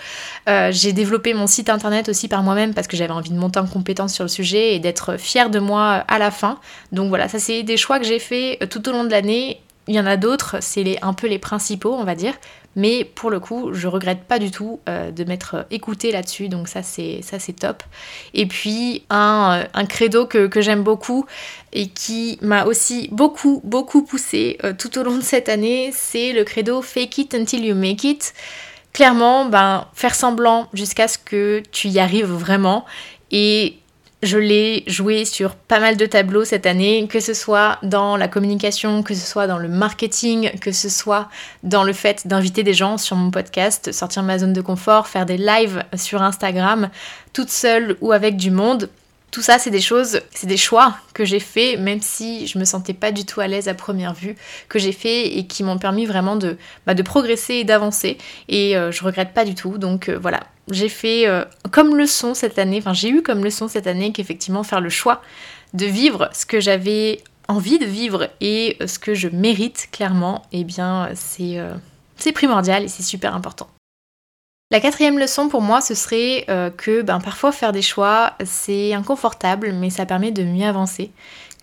Euh, 0.49 0.73
j'ai 0.73 0.95
développé 0.95 1.35
mon 1.35 1.47
site 1.47 1.69
internet 1.69 2.09
aussi 2.09 2.27
par 2.27 2.43
moi-même 2.43 2.73
parce 2.73 2.87
que 2.87 2.97
j'avais 2.97 3.13
envie 3.13 3.31
de 3.31 3.39
monter 3.39 3.59
en 3.59 3.67
compétence 3.67 4.15
sur 4.15 4.25
le 4.25 4.29
sujet 4.29 4.75
et 4.75 4.79
d'être 4.79 5.19
fière 5.19 5.51
de 5.51 5.59
moi 5.59 6.05
à 6.09 6.19
la 6.19 6.31
fin. 6.31 6.59
Donc 6.93 7.11
voilà, 7.11 7.29
ça 7.29 7.39
c'est 7.39 7.63
des 7.63 7.77
choix 7.77 7.99
que 7.99 8.07
j'ai 8.07 8.19
fait 8.19 8.59
tout 8.71 8.89
au 8.89 8.93
long 8.93 9.05
de 9.05 9.11
l'année. 9.11 9.61
Il 9.89 9.95
y 9.95 10.01
en 10.01 10.07
a 10.07 10.17
d'autres, 10.17 10.57
c'est 10.61 10.99
un 11.03 11.13
peu 11.13 11.29
les 11.29 11.39
principaux, 11.39 11.95
on 11.95 12.05
va 12.05 12.15
dire. 12.15 12.35
Mais 12.77 13.05
pour 13.05 13.31
le 13.31 13.41
coup, 13.41 13.73
je 13.73 13.89
regrette 13.89 14.25
pas 14.25 14.39
du 14.39 14.51
tout 14.51 14.81
euh, 14.89 15.11
de 15.11 15.25
m'être 15.25 15.67
écoutée 15.71 16.13
là-dessus, 16.13 16.49
donc 16.49 16.69
ça 16.69 16.83
c'est 16.83 17.21
ça 17.23 17.39
c'est 17.39 17.55
top. 17.55 17.83
Et 18.35 18.47
puis 18.47 19.05
un, 19.11 19.65
un 19.75 19.87
credo 19.87 20.27
que, 20.27 20.47
que 20.47 20.61
j'aime 20.61 20.83
beaucoup 20.83 21.27
et 21.73 21.89
qui 21.89 22.39
m'a 22.43 22.65
aussi 22.65 23.09
beaucoup 23.11 23.61
beaucoup 23.65 24.03
poussé 24.03 24.59
tout 24.79 24.99
au 24.99 25.03
long 25.03 25.17
de 25.17 25.23
cette 25.23 25.49
année, 25.49 25.91
c'est 25.93 26.33
le 26.33 26.45
credo 26.45 26.83
fake 26.83 27.19
it 27.19 27.35
until 27.35 27.65
you 27.65 27.75
make 27.75 28.05
it 28.05 28.35
clairement, 28.97 29.45
ben, 29.45 29.87
faire 29.93 30.15
semblant 30.15 30.69
jusqu'à 30.73 31.07
ce 31.07 31.19
que 31.19 31.63
tu 31.71 31.89
y 31.89 31.99
arrives 31.99 32.33
vraiment. 32.33 32.87
Et 33.31 33.77
je 34.23 34.39
l'ai 34.39 34.83
joué 34.87 35.25
sur 35.25 35.55
pas 35.55 35.79
mal 35.79 35.97
de 35.97 36.07
tableaux 36.07 36.45
cette 36.45 36.67
année, 36.67 37.07
que 37.09 37.21
ce 37.21 37.35
soit 37.35 37.79
dans 37.83 38.17
la 38.17 38.29
communication, 38.29 39.03
que 39.03 39.15
ce 39.15 39.27
soit 39.27 39.47
dans 39.47 39.59
le 39.59 39.69
marketing, 39.69 40.59
que 40.59 40.73
ce 40.73 40.89
soit 40.89 41.29
dans 41.63 41.85
le 41.85 41.93
fait 41.93 42.27
d'inviter 42.27 42.63
des 42.63 42.73
gens 42.73 42.97
sur 42.97 43.17
mon 43.17 43.31
podcast, 43.31 43.93
sortir 43.93 44.23
ma 44.23 44.39
zone 44.39 44.55
de 44.55 44.63
confort, 44.63 45.07
faire 45.07 45.27
des 45.27 45.37
lives 45.37 45.85
sur 45.95 46.23
Instagram, 46.23 46.89
toute 47.35 47.51
seule 47.51 47.97
ou 48.01 48.13
avec 48.13 48.37
du 48.37 48.51
monde. 48.51 48.89
Tout 49.33 49.43
ça, 49.43 49.59
c'est 49.59 49.71
des 49.71 49.83
choses, 49.83 50.21
c'est 50.31 50.47
des 50.47 50.57
choix 50.57 50.97
que 51.13 51.27
j'ai 51.27 51.41
fait, 51.41 51.77
même 51.77 52.01
si 52.01 52.47
je 52.47 52.59
me 52.59 52.65
sentais 52.65 52.95
pas 52.95 53.13
du 53.13 53.27
tout 53.27 53.41
à 53.43 53.49
l'aise 53.49 53.69
à 53.69 53.75
première 53.75 54.15
vue, 54.15 54.35
que 54.71 54.79
j'ai 54.79 54.93
fait 54.93 55.37
et 55.37 55.47
qui 55.47 55.63
m'ont 55.63 55.79
permis 55.79 56.07
vraiment 56.07 56.37
de, 56.37 56.57
bah, 56.87 56.95
de 56.95 57.03
progresser 57.03 57.57
et 57.57 57.65
d'avancer. 57.65 58.17
Et 58.49 58.79
euh, 58.79 58.91
je 58.91 59.05
regrette 59.05 59.35
pas 59.35 59.45
du 59.45 59.55
tout. 59.55 59.77
Donc 59.77 60.09
euh, 60.09 60.19
voilà, 60.19 60.45
j'ai 60.71 60.89
fait 60.89 61.27
euh, 61.27 61.45
comme 61.71 61.97
leçon 61.97 62.35
cette 62.35 62.59
année, 62.59 62.79
enfin 62.79 62.93
j'ai 62.93 63.09
eu 63.09 63.23
comme 63.23 63.45
leçon 63.45 63.69
cette 63.69 63.87
année 63.87 64.13
qu'effectivement 64.13 64.63
faire 64.63 64.81
le 64.81 64.91
choix 64.91 65.23
de 65.75 65.87
vivre 65.87 66.29
ce 66.33 66.47
que 66.47 66.61
j'avais 66.61 67.23
envie 67.49 67.79
de 67.79 67.87
vivre 67.87 68.29
et 68.41 68.77
ce 68.85 68.99
que 68.99 69.15
je 69.15 69.29
mérite 69.29 69.89
clairement, 69.93 70.43
eh 70.53 70.65
bien 70.65 71.11
c'est 71.15 72.33
primordial 72.33 72.83
et 72.83 72.89
c'est 72.89 73.05
super 73.05 73.35
important. 73.35 73.69
La 74.73 74.81
quatrième 74.81 75.17
leçon 75.21 75.49
pour 75.49 75.63
moi, 75.63 75.81
ce 75.81 75.95
serait 75.95 76.45
euh, 76.49 76.71
que 76.71 77.03
ben, 77.03 77.21
parfois 77.21 77.53
faire 77.53 77.71
des 77.71 77.83
choix, 77.83 78.33
c'est 78.45 78.95
inconfortable, 78.95 79.73
mais 79.73 79.91
ça 79.91 80.07
permet 80.07 80.33
de 80.33 80.43
mieux 80.43 80.67
avancer. 80.67 81.13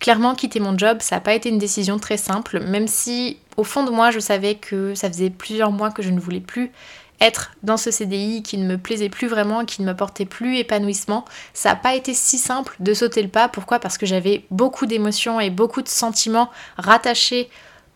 Clairement, 0.00 0.34
quitter 0.34 0.58
mon 0.58 0.76
job, 0.78 0.98
ça 1.00 1.16
n'a 1.16 1.20
pas 1.20 1.34
été 1.34 1.50
une 1.50 1.58
décision 1.58 1.98
très 1.98 2.16
simple, 2.16 2.60
même 2.60 2.88
si 2.88 3.36
au 3.58 3.64
fond 3.64 3.84
de 3.84 3.90
moi, 3.90 4.10
je 4.10 4.20
savais 4.20 4.54
que 4.54 4.94
ça 4.94 5.08
faisait 5.08 5.28
plusieurs 5.28 5.70
mois 5.70 5.90
que 5.90 6.02
je 6.02 6.08
ne 6.08 6.18
voulais 6.18 6.40
plus 6.40 6.72
être 7.20 7.52
dans 7.62 7.76
ce 7.76 7.90
CDI 7.90 8.42
qui 8.42 8.58
ne 8.58 8.66
me 8.66 8.78
plaisait 8.78 9.08
plus 9.08 9.28
vraiment, 9.28 9.64
qui 9.64 9.82
ne 9.82 9.86
m'apportait 9.86 10.24
plus 10.24 10.58
épanouissement. 10.58 11.24
Ça 11.52 11.70
n'a 11.70 11.76
pas 11.76 11.94
été 11.94 12.14
si 12.14 12.38
simple 12.38 12.74
de 12.80 12.94
sauter 12.94 13.22
le 13.22 13.28
pas. 13.28 13.48
Pourquoi? 13.48 13.78
Parce 13.78 13.98
que 13.98 14.06
j'avais 14.06 14.44
beaucoup 14.50 14.86
d'émotions 14.86 15.40
et 15.40 15.50
beaucoup 15.50 15.82
de 15.82 15.88
sentiments 15.88 16.50
rattachés 16.76 17.48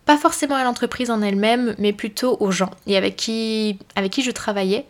pas 0.08 0.16
forcément 0.16 0.54
à 0.54 0.64
l'entreprise 0.64 1.10
en 1.10 1.20
elle-même, 1.20 1.74
mais 1.76 1.92
plutôt 1.92 2.38
aux 2.40 2.50
gens 2.50 2.70
et 2.86 2.96
avec 2.96 3.14
qui, 3.14 3.78
avec 3.94 4.10
qui 4.10 4.22
je 4.22 4.30
travaillais. 4.30 4.86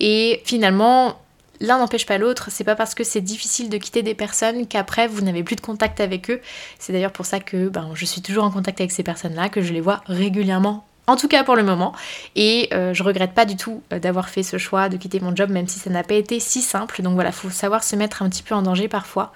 Et 0.00 0.40
finalement, 0.46 1.20
l'un 1.60 1.76
n'empêche 1.76 2.06
pas 2.06 2.16
l'autre. 2.16 2.48
C'est 2.50 2.64
pas 2.64 2.74
parce 2.74 2.94
que 2.94 3.04
c'est 3.04 3.20
difficile 3.20 3.68
de 3.68 3.76
quitter 3.76 4.02
des 4.02 4.14
personnes 4.14 4.66
qu'après 4.66 5.06
vous 5.06 5.20
n'avez 5.20 5.42
plus 5.42 5.56
de 5.56 5.60
contact 5.60 6.00
avec 6.00 6.30
eux. 6.30 6.40
C'est 6.78 6.94
d'ailleurs 6.94 7.12
pour 7.12 7.26
ça 7.26 7.40
que 7.40 7.68
ben, 7.68 7.90
je 7.94 8.06
suis 8.06 8.22
toujours 8.22 8.44
en 8.44 8.50
contact 8.50 8.80
avec 8.80 8.90
ces 8.90 9.02
personnes-là, 9.02 9.50
que 9.50 9.60
je 9.60 9.74
les 9.74 9.82
vois 9.82 10.02
régulièrement. 10.06 10.86
En 11.06 11.16
tout 11.16 11.28
cas 11.28 11.44
pour 11.44 11.56
le 11.56 11.62
moment. 11.62 11.92
Et 12.34 12.68
euh, 12.72 12.94
je 12.94 13.02
regrette 13.02 13.34
pas 13.34 13.44
du 13.44 13.56
tout 13.56 13.82
euh, 13.92 13.98
d'avoir 13.98 14.28
fait 14.28 14.42
ce 14.42 14.56
choix 14.56 14.88
de 14.88 14.96
quitter 14.96 15.20
mon 15.20 15.36
job, 15.36 15.50
même 15.50 15.68
si 15.68 15.78
ça 15.78 15.90
n'a 15.90 16.02
pas 16.02 16.14
été 16.14 16.40
si 16.40 16.62
simple. 16.62 17.02
Donc 17.02 17.14
voilà, 17.14 17.30
faut 17.30 17.50
savoir 17.50 17.84
se 17.84 17.94
mettre 17.94 18.22
un 18.22 18.30
petit 18.30 18.42
peu 18.42 18.54
en 18.54 18.62
danger 18.62 18.88
parfois 18.88 19.32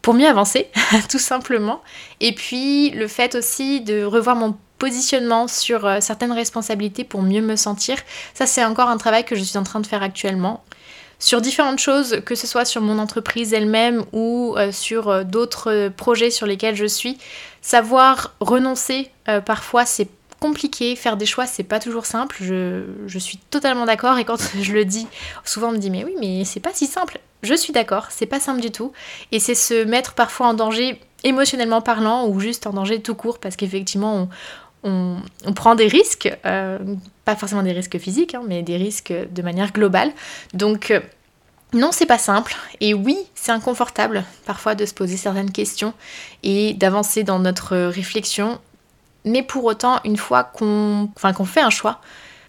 pour 0.00 0.14
mieux 0.14 0.28
avancer, 0.28 0.68
tout 1.10 1.18
simplement. 1.18 1.82
Et 2.20 2.32
puis 2.34 2.90
le 2.90 3.08
fait 3.08 3.34
aussi 3.34 3.80
de 3.80 4.04
revoir 4.04 4.36
mon 4.36 4.56
positionnement 4.78 5.48
sur 5.48 5.86
euh, 5.86 5.98
certaines 6.00 6.30
responsabilités 6.30 7.02
pour 7.02 7.22
mieux 7.22 7.42
me 7.42 7.56
sentir. 7.56 7.96
Ça, 8.32 8.46
c'est 8.46 8.64
encore 8.64 8.88
un 8.88 8.96
travail 8.96 9.24
que 9.24 9.34
je 9.34 9.42
suis 9.42 9.58
en 9.58 9.64
train 9.64 9.80
de 9.80 9.86
faire 9.86 10.04
actuellement. 10.04 10.62
Sur 11.18 11.40
différentes 11.40 11.80
choses, 11.80 12.20
que 12.24 12.36
ce 12.36 12.46
soit 12.46 12.64
sur 12.64 12.80
mon 12.80 13.00
entreprise 13.00 13.52
elle-même 13.52 14.04
ou 14.12 14.54
sur 14.70 15.24
d'autres 15.24 15.88
projets 15.88 16.30
sur 16.30 16.46
lesquels 16.46 16.76
je 16.76 16.84
suis, 16.84 17.18
savoir 17.60 18.36
renoncer, 18.38 19.10
parfois 19.44 19.84
c'est 19.84 20.08
compliqué, 20.40 20.96
faire 20.96 21.16
des 21.16 21.26
choix 21.26 21.46
c'est 21.46 21.64
pas 21.64 21.80
toujours 21.80 22.06
simple, 22.06 22.36
je, 22.40 23.18
suis 23.18 23.38
totalement 23.50 23.86
d'accord 23.86 24.18
et 24.18 24.24
quand 24.24 24.40
je 24.60 24.72
le 24.72 24.84
dis, 24.84 25.06
souvent 25.44 25.68
on 25.68 25.72
me 25.72 25.78
dit 25.78 25.90
mais 25.90 26.04
oui 26.04 26.14
mais 26.20 26.44
c'est 26.44 26.60
pas 26.60 26.72
si 26.72 26.86
simple. 26.86 27.18
Je 27.42 27.54
suis 27.54 27.72
d'accord, 27.72 28.06
c'est 28.10 28.26
pas 28.26 28.40
simple 28.40 28.60
du 28.60 28.70
tout 28.70 28.92
et 29.30 29.38
c'est 29.38 29.54
se 29.54 29.84
mettre 29.84 30.14
parfois 30.14 30.48
en 30.48 30.54
danger 30.54 31.00
émotionnellement 31.24 31.80
parlant 31.80 32.26
ou 32.26 32.40
juste 32.40 32.66
en 32.66 32.72
danger 32.72 33.00
tout 33.00 33.14
court 33.14 33.38
parce 33.38 33.56
qu'effectivement 33.56 34.28
on, 34.84 35.16
on, 35.44 35.52
prend 35.54 35.74
des 35.74 35.86
risques, 35.86 36.32
euh, 36.46 36.78
pas 37.24 37.36
forcément 37.36 37.62
des 37.62 37.72
risques 37.72 37.98
physiques, 37.98 38.34
hein, 38.34 38.42
mais 38.46 38.62
des 38.62 38.76
risques 38.76 39.12
de 39.12 39.42
manière 39.42 39.72
globale. 39.72 40.12
Donc 40.54 40.90
euh, 40.90 41.00
non, 41.74 41.90
c'est 41.92 42.06
pas 42.06 42.18
simple. 42.18 42.56
Et 42.80 42.94
oui, 42.94 43.18
c'est 43.34 43.52
inconfortable 43.52 44.24
parfois 44.46 44.74
de 44.74 44.86
se 44.86 44.94
poser 44.94 45.16
certaines 45.16 45.52
questions 45.52 45.92
et 46.42 46.74
d'avancer 46.74 47.24
dans 47.24 47.38
notre 47.38 47.76
réflexion. 47.76 48.58
Mais 49.24 49.42
pour 49.42 49.64
autant, 49.64 50.00
une 50.04 50.16
fois 50.16 50.44
qu'on 50.44 51.10
fait 51.44 51.60
un 51.60 51.70
choix, 51.70 52.00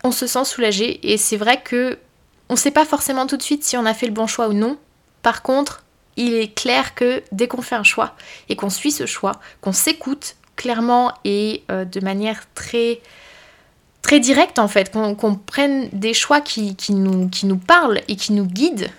on 0.04 0.12
se 0.12 0.28
sent 0.28 0.46
soulagé. 0.46 1.12
Et 1.12 1.18
c'est 1.18 1.38
vrai 1.38 1.62
que 1.62 1.98
on 2.50 2.54
ne 2.54 2.60
sait 2.60 2.72
pas 2.72 2.86
forcément 2.86 3.28
tout 3.28 3.38
de 3.38 3.44
suite 3.44 3.64
si 3.64 3.78
on 3.78 3.86
a 3.86 3.94
fait 3.94 4.08
le 4.08 4.14
bon 4.14 4.28
choix 4.28 4.48
ou 4.48 4.54
non. 4.54 4.78
Par 5.22 5.42
contre, 5.44 5.84
il 6.18 6.34
est 6.34 6.54
clair 6.54 6.96
que 6.96 7.24
dès 7.32 7.48
qu'on 7.48 7.62
fait 7.62 7.76
un 7.76 7.84
choix 7.84 8.16
et 8.50 8.56
qu'on 8.56 8.70
suit 8.70 8.92
ce 8.92 9.06
choix, 9.06 9.34
qu'on 9.62 9.72
s'écoute, 9.72 10.36
clairement 10.56 11.14
et 11.24 11.64
euh, 11.72 11.86
de 11.86 12.02
manière 12.02 12.42
très 12.54 13.00
très 14.02 14.20
directe 14.20 14.60
en 14.60 14.68
fait, 14.68 14.92
qu'on 14.92 15.36
prenne 15.36 15.90
des 15.94 16.14
choix 16.14 16.42
qui, 16.42 16.76
nous, 16.90 17.30
qui 17.30 17.46
nous 17.46 17.58
parlent 17.58 18.02
et 18.08 18.16
qui 18.16 18.34
nous 18.34 18.46
guident, 18.46 18.90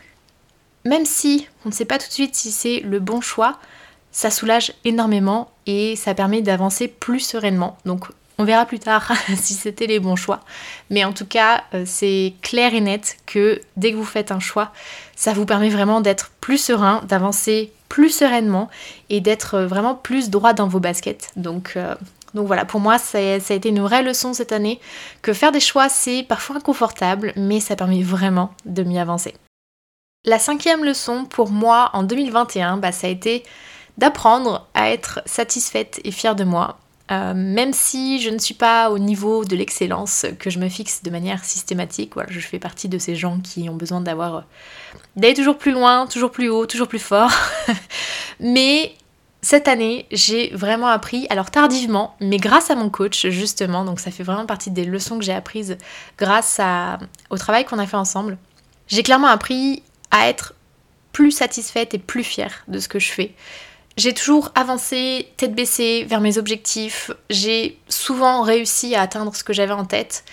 même 0.85 1.05
si 1.05 1.49
on 1.65 1.71
ne 1.71 1.75
sait 1.75 1.85
pas 1.85 1.99
tout 1.99 2.09
de 2.09 2.13
suite 2.13 2.35
si 2.35 2.51
c'est 2.51 2.81
le 2.81 3.01
bon 3.01 3.21
choix, 3.21 3.59
ça 4.13 4.31
soulage 4.31 4.73
énormément 4.85 5.51
et 5.67 5.97
ça 5.97 6.15
permet 6.15 6.43
d'avancer 6.43 6.89
plus 6.89 7.21
sereinement. 7.21 7.77
Donc 7.85 8.07
on 8.39 8.45
verra 8.45 8.65
plus 8.65 8.79
tard 8.79 9.13
si 9.37 9.55
c'était 9.55 9.87
les 9.87 10.01
bons 10.01 10.17
choix. 10.17 10.41
Mais 10.89 11.05
en 11.05 11.13
tout 11.13 11.27
cas, 11.27 11.63
euh, 11.75 11.85
c'est 11.87 12.35
clair 12.43 12.75
et 12.75 12.81
net 12.81 13.19
que 13.27 13.61
dès 13.77 13.93
que 13.93 13.97
vous 13.97 14.05
faites 14.05 14.33
un 14.33 14.41
choix, 14.41 14.73
ça 15.15 15.33
vous 15.33 15.45
permet 15.45 15.69
vraiment 15.69 16.01
d'être 16.01 16.31
plus 16.41 16.59
serein, 16.59 17.03
d'avancer 17.07 17.73
plus 17.91 18.11
sereinement 18.11 18.71
et 19.11 19.21
d'être 19.21 19.61
vraiment 19.61 19.95
plus 19.95 20.31
droit 20.31 20.55
dans 20.55 20.69
vos 20.69 20.81
baskets. 20.81 21.31
Donc, 21.37 21.75
euh, 21.77 21.95
donc 22.35 22.47
voilà, 22.47 22.65
pour 22.65 22.81
moi, 22.81 22.99
ça, 22.99 23.41
ça, 23.41 23.53
a 23.53 23.57
été 23.57 23.69
une 23.69 23.81
vraie 23.81 24.03
leçon 24.03 24.33
cette 24.33 24.53
année 24.53 24.81
que 25.21 25.33
faire 25.33 25.53
des 25.53 25.61
choix, 25.61 25.89
c'est 25.89 26.23
parfois 26.23 26.57
inconfortable, 26.57 27.33
mais 27.37 27.61
ça 27.61 27.77
permet 27.77 28.03
vraiment 28.03 28.55
de 28.65 28.83
m'y 28.85 28.99
avancer. 28.99 29.35
La 30.25 30.39
cinquième 30.39 30.85
leçon 30.85 31.25
pour 31.25 31.51
moi 31.51 31.91
en 31.93 32.03
2021, 32.03 32.77
bah, 32.77 32.93
ça 32.93 33.07
a 33.07 33.11
été 33.11 33.43
d'apprendre 34.01 34.67
à 34.75 34.91
être 34.91 35.21
satisfaite 35.27 36.01
et 36.05 36.11
fière 36.11 36.35
de 36.35 36.45
moi 36.45 36.79
euh, 37.11 37.35
même 37.35 37.73
si 37.73 38.21
je 38.21 38.31
ne 38.31 38.39
suis 38.39 38.55
pas 38.55 38.91
au 38.91 38.99
niveau 38.99 39.45
de 39.45 39.57
l'excellence 39.57 40.27
que 40.39 40.49
je 40.49 40.61
me 40.61 40.69
fixe 40.69 41.03
de 41.03 41.11
manière 41.11 41.45
systématique, 41.45 42.15
voilà, 42.15 42.31
je 42.31 42.39
fais 42.39 42.61
partie 42.61 42.89
de 42.89 42.99
ces 42.99 43.17
gens 43.17 43.41
qui 43.41 43.69
ont 43.69 43.75
besoin 43.75 44.01
d'avoir 44.01 44.37
euh, 44.37 44.41
d'aller 45.17 45.35
toujours 45.35 45.59
plus 45.59 45.73
loin, 45.73 46.07
toujours 46.07 46.31
plus 46.31 46.49
haut, 46.49 46.67
toujours 46.67 46.87
plus 46.87 47.01
fort. 47.01 47.33
mais 48.41 48.95
cette 49.43 49.67
année, 49.67 50.07
j'ai 50.13 50.51
vraiment 50.51 50.87
appris, 50.87 51.27
alors 51.31 51.51
tardivement, 51.51 52.15
mais 52.21 52.37
grâce 52.37 52.71
à 52.71 52.77
mon 52.77 52.91
coach 52.91 53.27
justement, 53.27 53.85
donc 53.85 53.99
ça 53.99 54.13
fait 54.13 54.23
vraiment 54.23 54.47
partie 54.47 54.71
des 54.71 54.85
leçons 54.85 55.19
que 55.19 55.25
j'ai 55.25 55.33
apprises 55.33 55.79
grâce 56.17 56.61
au 57.31 57.39
travail 57.39 57.65
qu'on 57.65 57.81
a 57.81 57.87
fait 57.89 57.97
ensemble. 57.97 58.39
J'ai 58.87 59.03
clairement 59.03 59.29
appris 59.29 59.83
à 60.13 60.29
être 60.29 60.55
plus 61.13 61.33
satisfaite 61.33 61.93
et 61.93 61.99
plus 61.99 62.23
fière 62.23 62.63
de 62.69 62.79
ce 62.79 62.87
que 62.87 63.01
je 63.01 63.11
fais. 63.11 63.35
J'ai 63.97 64.15
toujours 64.15 64.51
avancé 64.55 65.29
tête 65.37 65.55
baissée 65.55 66.05
vers 66.09 66.21
mes 66.21 66.39
objectifs. 66.39 67.11
J'ai 67.29 67.79
souvent 67.89 68.43
réussi 68.43 68.95
à 68.95 69.03
atteindre 69.03 69.35
ce 69.35 69.45
que 69.45 69.53
j'avais 69.53 69.73
en 69.73 69.85
tête. 69.85 70.25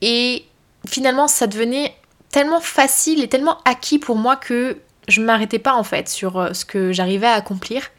Et 0.00 0.44
finalement, 0.88 1.28
ça 1.28 1.46
devenait 1.46 1.94
tellement 2.30 2.60
facile 2.60 3.22
et 3.22 3.28
tellement 3.28 3.58
acquis 3.64 3.98
pour 3.98 4.16
moi 4.16 4.36
que 4.36 4.78
je 5.06 5.20
ne 5.20 5.26
m'arrêtais 5.26 5.58
pas 5.58 5.74
en 5.74 5.84
fait 5.84 6.08
sur 6.08 6.38
euh, 6.38 6.52
ce 6.52 6.64
que 6.64 6.92
j'arrivais 6.92 7.26
à 7.26 7.34
accomplir. 7.34 7.90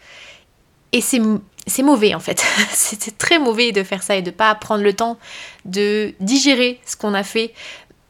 Et 0.92 1.02
c'est 1.02 1.22
c'est 1.68 1.84
mauvais 1.84 2.14
en 2.14 2.20
fait. 2.20 2.44
C'était 2.72 3.12
très 3.12 3.40
mauvais 3.40 3.72
de 3.72 3.84
faire 3.84 4.04
ça 4.04 4.16
et 4.16 4.22
de 4.22 4.32
pas 4.32 4.54
prendre 4.56 4.84
le 4.84 4.94
temps 4.94 5.18
de 5.66 6.14
digérer 6.20 6.80
ce 6.86 6.96
qu'on 6.96 7.14
a 7.14 7.24
fait, 7.24 7.54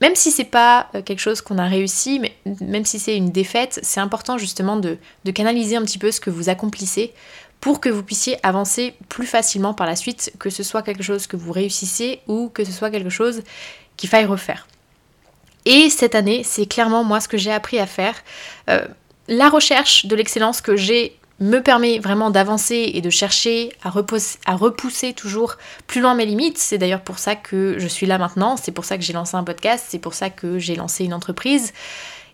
même 0.05 0.15
si 0.15 0.29
c'est 0.29 0.43
pas 0.43 0.87
euh, 0.93 1.01
quelque 1.01 1.19
chose 1.19 1.41
qu'on 1.41 1.57
a 1.57 1.65
réussi, 1.65 2.19
mais 2.19 2.35
même 2.61 2.85
si 2.85 2.99
c'est 2.99 3.17
une 3.17 3.31
défaite, 3.31 3.79
c'est 3.81 3.99
important 3.99 4.37
justement 4.37 4.77
de, 4.77 4.99
canaliser 5.33 5.77
un 5.77 5.81
petit 5.81 5.97
peu 5.97 6.11
ce 6.11 6.19
que 6.19 6.29
vous 6.29 6.47
accomplissez 6.47 7.11
pour 7.59 7.79
que 7.79 7.89
vous 7.89 8.03
puissiez 8.03 8.37
avancer 8.45 8.93
plus 9.09 9.25
facilement 9.25 9.73
par 9.73 9.87
la 9.87 9.95
suite, 9.95 10.31
que 10.37 10.51
ce 10.51 10.61
soit 10.61 10.83
quelque 10.83 11.01
chose 11.01 11.25
que 11.25 11.35
vous 11.35 11.51
réussissez 11.51 12.19
ou 12.27 12.49
que 12.49 12.63
ce 12.63 12.71
soit 12.71 12.91
quelque 12.91 13.09
chose 13.09 13.41
qu'il 13.97 14.07
faille 14.07 14.25
refaire. 14.25 14.67
Et 15.65 15.89
cette 15.89 16.13
année, 16.13 16.43
c'est 16.43 16.67
clairement 16.67 17.03
moi 17.03 17.19
ce 17.19 17.27
que 17.27 17.37
j'ai 17.37 17.51
appris 17.51 17.79
à 17.79 17.87
faire. 17.87 18.13
Euh, 18.69 18.87
la 19.27 19.49
recherche 19.49 20.05
de 20.05 20.15
l'excellence 20.15 20.61
que 20.61 20.75
j'ai 20.75 21.17
me 21.39 21.59
permet 21.59 21.99
vraiment 21.99 22.29
d'avancer 22.29 22.91
et 22.93 23.01
de 23.01 23.09
chercher 23.09 23.73
à 23.83 23.89
repousser, 23.89 25.13
toujours 25.13 25.55
plus 25.85 26.01
loin 26.01 26.13
mes 26.13 26.25
limites. 26.25 26.57
C'est 26.57 26.77
d'ailleurs 26.77 27.01
pour 27.01 27.19
ça 27.19 27.35
que 27.35 27.75
je 27.77 27.87
suis 27.87 28.05
là 28.05 28.17
maintenant, 28.17 28.55
c'est 28.57 28.71
pour 28.71 28.85
ça 28.85 28.97
que 28.97 29.03
j'ai 29.03 29.13
lancé 29.13 29.35
un 29.35 29.43
podcast, 29.43 29.85
c'est 29.89 29.99
pour 29.99 30.13
ça 30.13 30.29
que 30.29 30.59
j'ai 30.59 30.75
lancé 30.75 31.03
une 31.03 31.13
entreprise. 31.13 31.73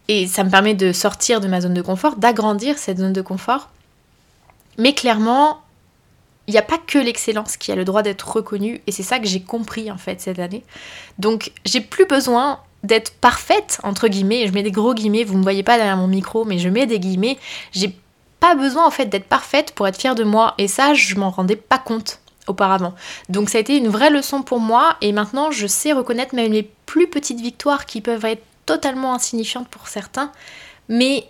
Et 0.07 0.27
ça 0.27 0.43
me 0.43 0.49
permet 0.49 0.73
de 0.73 0.91
sortir 0.91 1.41
de 1.41 1.47
ma 1.47 1.61
zone 1.61 1.73
de 1.73 1.81
confort, 1.81 2.15
d'agrandir 2.15 2.77
cette 2.77 2.99
zone 2.99 3.13
de 3.13 3.21
confort. 3.21 3.69
Mais 4.77 4.93
clairement, 4.93 5.61
il 6.47 6.51
n'y 6.51 6.57
a 6.57 6.63
pas 6.63 6.77
que 6.77 6.97
l'excellence 6.99 7.57
qui 7.57 7.71
a 7.71 7.75
le 7.75 7.85
droit 7.85 8.03
d'être 8.03 8.29
reconnue, 8.29 8.81
et 8.85 8.91
c'est 8.91 9.03
ça 9.03 9.19
que 9.19 9.27
j'ai 9.27 9.41
compris 9.41 9.91
en 9.91 9.97
fait 9.97 10.21
cette 10.21 10.39
année. 10.39 10.63
Donc 11.17 11.51
j'ai 11.65 11.81
plus 11.81 12.05
besoin 12.05 12.59
d'être 12.83 13.13
parfaite, 13.13 13.79
entre 13.83 14.07
guillemets, 14.07 14.47
je 14.47 14.53
mets 14.53 14.63
des 14.63 14.71
gros 14.71 14.93
guillemets, 14.93 15.23
vous 15.23 15.33
ne 15.33 15.39
me 15.39 15.43
voyez 15.43 15.63
pas 15.63 15.77
derrière 15.77 15.97
mon 15.97 16.07
micro, 16.07 16.45
mais 16.45 16.57
je 16.57 16.67
mets 16.67 16.87
des 16.87 16.99
guillemets, 16.99 17.37
j'ai 17.71 17.95
pas 18.41 18.55
besoin 18.55 18.85
en 18.85 18.91
fait 18.91 19.05
d'être 19.05 19.27
parfaite 19.27 19.71
pour 19.71 19.87
être 19.87 19.97
fière 19.97 20.15
de 20.15 20.25
moi, 20.25 20.55
et 20.57 20.67
ça 20.67 20.93
je 20.93 21.15
m'en 21.15 21.29
rendais 21.29 21.55
pas 21.55 21.77
compte 21.77 22.19
auparavant. 22.47 22.93
Donc 23.29 23.49
ça 23.49 23.59
a 23.59 23.61
été 23.61 23.77
une 23.77 23.87
vraie 23.87 24.09
leçon 24.09 24.41
pour 24.41 24.59
moi, 24.59 24.97
et 24.99 25.13
maintenant 25.13 25.51
je 25.51 25.67
sais 25.67 25.93
reconnaître 25.93 26.35
même 26.35 26.51
les 26.51 26.69
plus 26.85 27.07
petites 27.07 27.39
victoires 27.39 27.85
qui 27.85 28.01
peuvent 28.01 28.25
être 28.25 28.43
totalement 28.65 29.13
insignifiantes 29.13 29.69
pour 29.69 29.87
certains, 29.87 30.31
mais 30.89 31.27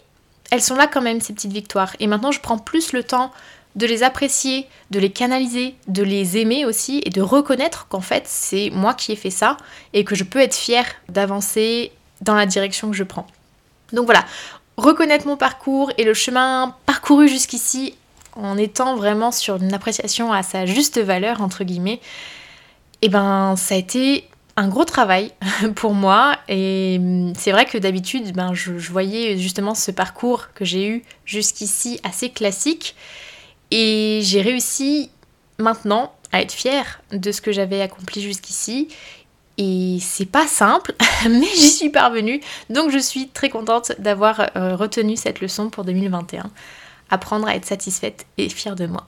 elles 0.50 0.62
sont 0.62 0.75
là 0.75 0.88
quand 0.88 1.01
même 1.01 1.22
ces 1.22 1.34
petites 1.34 1.51
victoires. 1.51 1.96
Et 2.00 2.08
maintenant 2.08 2.32
je 2.32 2.39
prends 2.39 2.58
plus 2.58 2.94
le 2.94 3.03
temps 3.03 3.32
de 3.75 3.86
les 3.86 4.03
apprécier, 4.03 4.68
de 4.89 5.00
les 5.00 5.12
canaliser, 5.12 5.75
de 5.88 6.03
les 6.03 6.38
aimer 6.38 6.65
aussi 6.65 7.01
et 7.06 7.10
de 7.10 7.22
reconnaître 7.22 7.88
qu'en 7.88 8.01
fait 8.01 8.24
c'est 8.25 8.70
moi 8.72 8.94
qui 8.94 9.12
ai 9.12 9.15
fait 9.15 9.30
ça 9.30 9.58
et 9.94 10.03
que 10.06 10.15
je 10.15 10.24
peux 10.24 10.39
être 10.39 10.56
fière 10.56 10.86
d'avancer 11.10 11.91
dans 12.22 12.36
la 12.36 12.46
direction 12.46 12.89
que 12.89 12.96
je 12.96 13.03
prends. 13.03 13.27
Donc 13.94 14.06
voilà, 14.06 14.24
reconnaître 14.82 15.28
mon 15.28 15.38
parcours 15.38 15.92
et 15.98 16.04
le 16.04 16.14
chemin 16.14 16.76
parcouru 16.86 17.28
jusqu'ici 17.28 17.96
en 18.36 18.58
étant 18.58 18.96
vraiment 18.96 19.32
sur 19.32 19.58
une 19.58 19.74
appréciation 19.74 20.32
à 20.32 20.44
sa 20.44 20.66
juste 20.66 21.00
valeur 21.00 21.42
entre 21.42 21.64
guillemets, 21.64 22.00
et 23.04 23.08
eh 23.08 23.10
ben 23.10 23.56
ça 23.58 23.76
a 23.76 23.78
été 23.78 24.28
un 24.58 24.68
gros 24.68 24.86
travail 24.86 25.32
pour 25.76 25.94
moi 25.94 26.36
et 26.48 27.00
c'est 27.38 27.52
vrai 27.52 27.66
que 27.66 27.78
d'habitude 27.78 28.34
ben, 28.34 28.54
je, 28.54 28.78
je 28.78 28.92
voyais 28.92 29.38
justement 29.38 29.76
ce 29.76 29.92
parcours 29.92 30.54
que 30.54 30.66
j'ai 30.66 30.88
eu 30.88 31.04
jusqu'ici 31.26 32.00
assez 32.04 32.30
classique 32.30 32.96
et 33.72 34.20
j'ai 34.24 34.42
réussi 34.42 35.10
maintenant 35.58 36.14
à 36.32 36.42
être 36.42 36.52
fière 36.52 37.02
de 37.12 37.32
ce 37.32 37.42
que 37.42 37.52
j'avais 37.52 37.82
accompli 37.82 38.22
jusqu'ici. 38.22 38.88
Et 39.63 40.00
c'est 40.01 40.25
pas 40.25 40.48
simple, 40.48 40.96
mais 41.30 41.46
j'y 41.56 41.70
suis 41.70 41.89
parvenue. 41.91 42.41
Donc 42.72 42.89
je 42.89 42.98
suis 42.98 43.27
très 43.27 43.50
contente 43.50 43.91
d'avoir 44.00 44.50
euh, 44.58 44.75
retenu 44.75 45.15
cette 45.15 45.39
leçon 45.39 45.70
pour 45.70 45.84
2021. 45.84 46.50
Apprendre 47.12 47.48
à 47.48 47.56
être 47.56 47.68
satisfaite 47.68 48.25
et 48.39 48.50
fière 48.50 48.75
de 48.75 48.88
moi. 48.88 49.06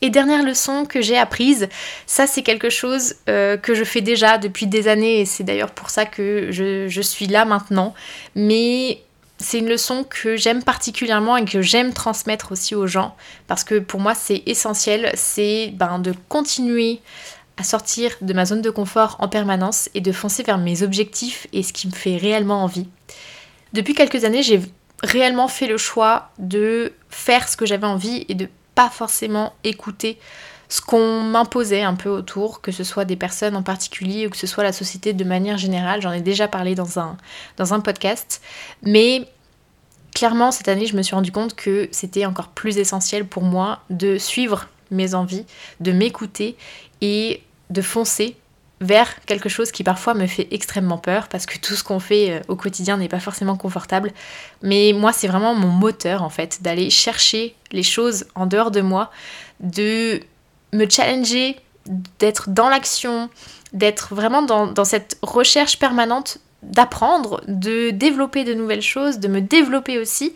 Et 0.00 0.08
dernière 0.08 0.42
leçon 0.42 0.86
que 0.86 1.02
j'ai 1.02 1.18
apprise, 1.18 1.68
ça 2.06 2.26
c'est 2.26 2.42
quelque 2.42 2.70
chose 2.70 3.16
euh, 3.28 3.58
que 3.58 3.74
je 3.74 3.84
fais 3.84 4.00
déjà 4.00 4.38
depuis 4.38 4.66
des 4.66 4.88
années 4.88 5.20
et 5.20 5.26
c'est 5.26 5.44
d'ailleurs 5.44 5.72
pour 5.72 5.90
ça 5.90 6.06
que 6.06 6.48
je, 6.50 7.00
suis 7.02 7.26
là 7.26 7.44
maintenant. 7.44 7.92
Mais 8.34 9.02
c'est 9.36 9.58
une 9.58 9.68
leçon 9.68 10.04
que 10.08 10.38
j'aime 10.38 10.62
particulièrement 10.62 11.36
et 11.36 11.44
que 11.44 11.60
j'aime 11.60 11.92
transmettre 11.92 12.50
aussi 12.50 12.74
aux 12.74 12.86
gens 12.86 13.14
parce 13.46 13.62
que 13.62 13.78
pour 13.78 14.00
moi 14.00 14.14
c'est 14.14 14.42
essentiel, 14.46 15.12
c'est 15.16 15.70
ben, 15.74 15.98
de 15.98 16.14
continuer 16.30 17.02
à 17.56 17.64
sortir 17.64 18.12
de 18.20 18.32
ma 18.32 18.44
zone 18.44 18.62
de 18.62 18.70
confort 18.70 19.16
en 19.20 19.28
permanence 19.28 19.88
et 19.94 20.00
de 20.00 20.12
foncer 20.12 20.42
vers 20.42 20.58
mes 20.58 20.82
objectifs 20.82 21.46
et 21.52 21.62
ce 21.62 21.72
qui 21.72 21.86
me 21.86 21.92
fait 21.92 22.16
réellement 22.16 22.62
envie. 22.64 22.88
Depuis 23.72 23.94
quelques 23.94 24.24
années, 24.24 24.42
j'ai 24.42 24.60
réellement 25.02 25.48
fait 25.48 25.66
le 25.66 25.76
choix 25.76 26.30
de 26.38 26.92
faire 27.10 27.48
ce 27.48 27.56
que 27.56 27.66
j'avais 27.66 27.86
envie 27.86 28.24
et 28.28 28.34
de 28.34 28.48
pas 28.74 28.90
forcément 28.90 29.52
écouter 29.62 30.18
ce 30.68 30.80
qu'on 30.80 31.22
m'imposait 31.22 31.82
un 31.82 31.94
peu 31.94 32.08
autour, 32.08 32.60
que 32.60 32.72
ce 32.72 32.84
soit 32.84 33.04
des 33.04 33.16
personnes 33.16 33.54
en 33.54 33.62
particulier 33.62 34.26
ou 34.26 34.30
que 34.30 34.36
ce 34.36 34.46
soit 34.46 34.64
la 34.64 34.72
société 34.72 35.12
de 35.12 35.24
manière 35.24 35.58
générale. 35.58 36.02
J'en 36.02 36.12
ai 36.12 36.20
déjà 36.20 36.48
parlé 36.48 36.74
dans 36.74 36.98
un, 36.98 37.16
dans 37.56 37.74
un 37.74 37.80
podcast. 37.80 38.42
Mais 38.82 39.28
clairement, 40.14 40.50
cette 40.50 40.68
année, 40.68 40.86
je 40.86 40.96
me 40.96 41.02
suis 41.02 41.14
rendu 41.14 41.30
compte 41.30 41.54
que 41.54 41.88
c'était 41.92 42.26
encore 42.26 42.48
plus 42.48 42.78
essentiel 42.78 43.26
pour 43.26 43.42
moi 43.42 43.80
de 43.90 44.18
suivre 44.18 44.68
mes 44.90 45.14
envies, 45.14 45.44
de 45.80 45.92
m'écouter 45.92 46.56
de 47.70 47.82
foncer 47.82 48.36
vers 48.80 49.24
quelque 49.24 49.48
chose 49.48 49.70
qui 49.70 49.84
parfois 49.84 50.14
me 50.14 50.26
fait 50.26 50.48
extrêmement 50.50 50.98
peur 50.98 51.28
parce 51.28 51.46
que 51.46 51.58
tout 51.58 51.74
ce 51.74 51.84
qu'on 51.84 52.00
fait 52.00 52.30
euh, 52.30 52.40
au 52.48 52.56
quotidien 52.56 52.96
n'est 52.96 53.08
pas 53.08 53.20
forcément 53.20 53.56
confortable. 53.56 54.12
Mais 54.62 54.92
moi, 54.94 55.12
c'est 55.12 55.28
vraiment 55.28 55.54
mon 55.54 55.68
moteur 55.68 56.22
en 56.22 56.30
fait, 56.30 56.62
d'aller 56.62 56.90
chercher 56.90 57.54
les 57.72 57.82
choses 57.82 58.26
en 58.34 58.46
dehors 58.46 58.70
de 58.70 58.80
moi, 58.80 59.10
de 59.60 60.20
me 60.72 60.88
challenger, 60.88 61.56
d'être 62.18 62.50
dans 62.50 62.68
l'action, 62.68 63.30
d'être 63.72 64.14
vraiment 64.14 64.42
dans, 64.42 64.66
dans, 64.66 64.84
cette 64.84 65.18
recherche 65.22 65.78
permanente 65.78 66.38
d'apprendre, 66.62 67.42
de 67.46 67.90
développer 67.90 68.44
de 68.44 68.54
nouvelles 68.54 68.82
choses, 68.82 69.18
de 69.18 69.28
me 69.28 69.40
développer 69.40 69.98
aussi. 69.98 70.34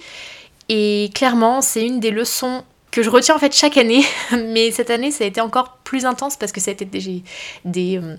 Et 0.69 1.11
clairement, 1.15 1.63
c'est 1.63 1.87
une 1.87 2.01
des 2.01 2.11
leçons 2.11 2.65
que 2.99 3.05
je 3.05 3.11
retiens 3.11 3.37
en 3.37 3.39
fait 3.39 3.55
chaque 3.55 3.77
année, 3.77 4.03
mais 4.33 4.73
cette 4.73 4.91
année 4.91 5.13
ça 5.13 5.23
a 5.23 5.27
été 5.29 5.41
encore 5.41 5.79
plus 5.85 6.05
intense 6.05 6.37
parce 6.37 6.51
que 6.51 6.61
ça 6.61 6.73
a 6.73 6.75
été 6.75 6.85
des, 6.85 7.97
euh, 7.97 8.17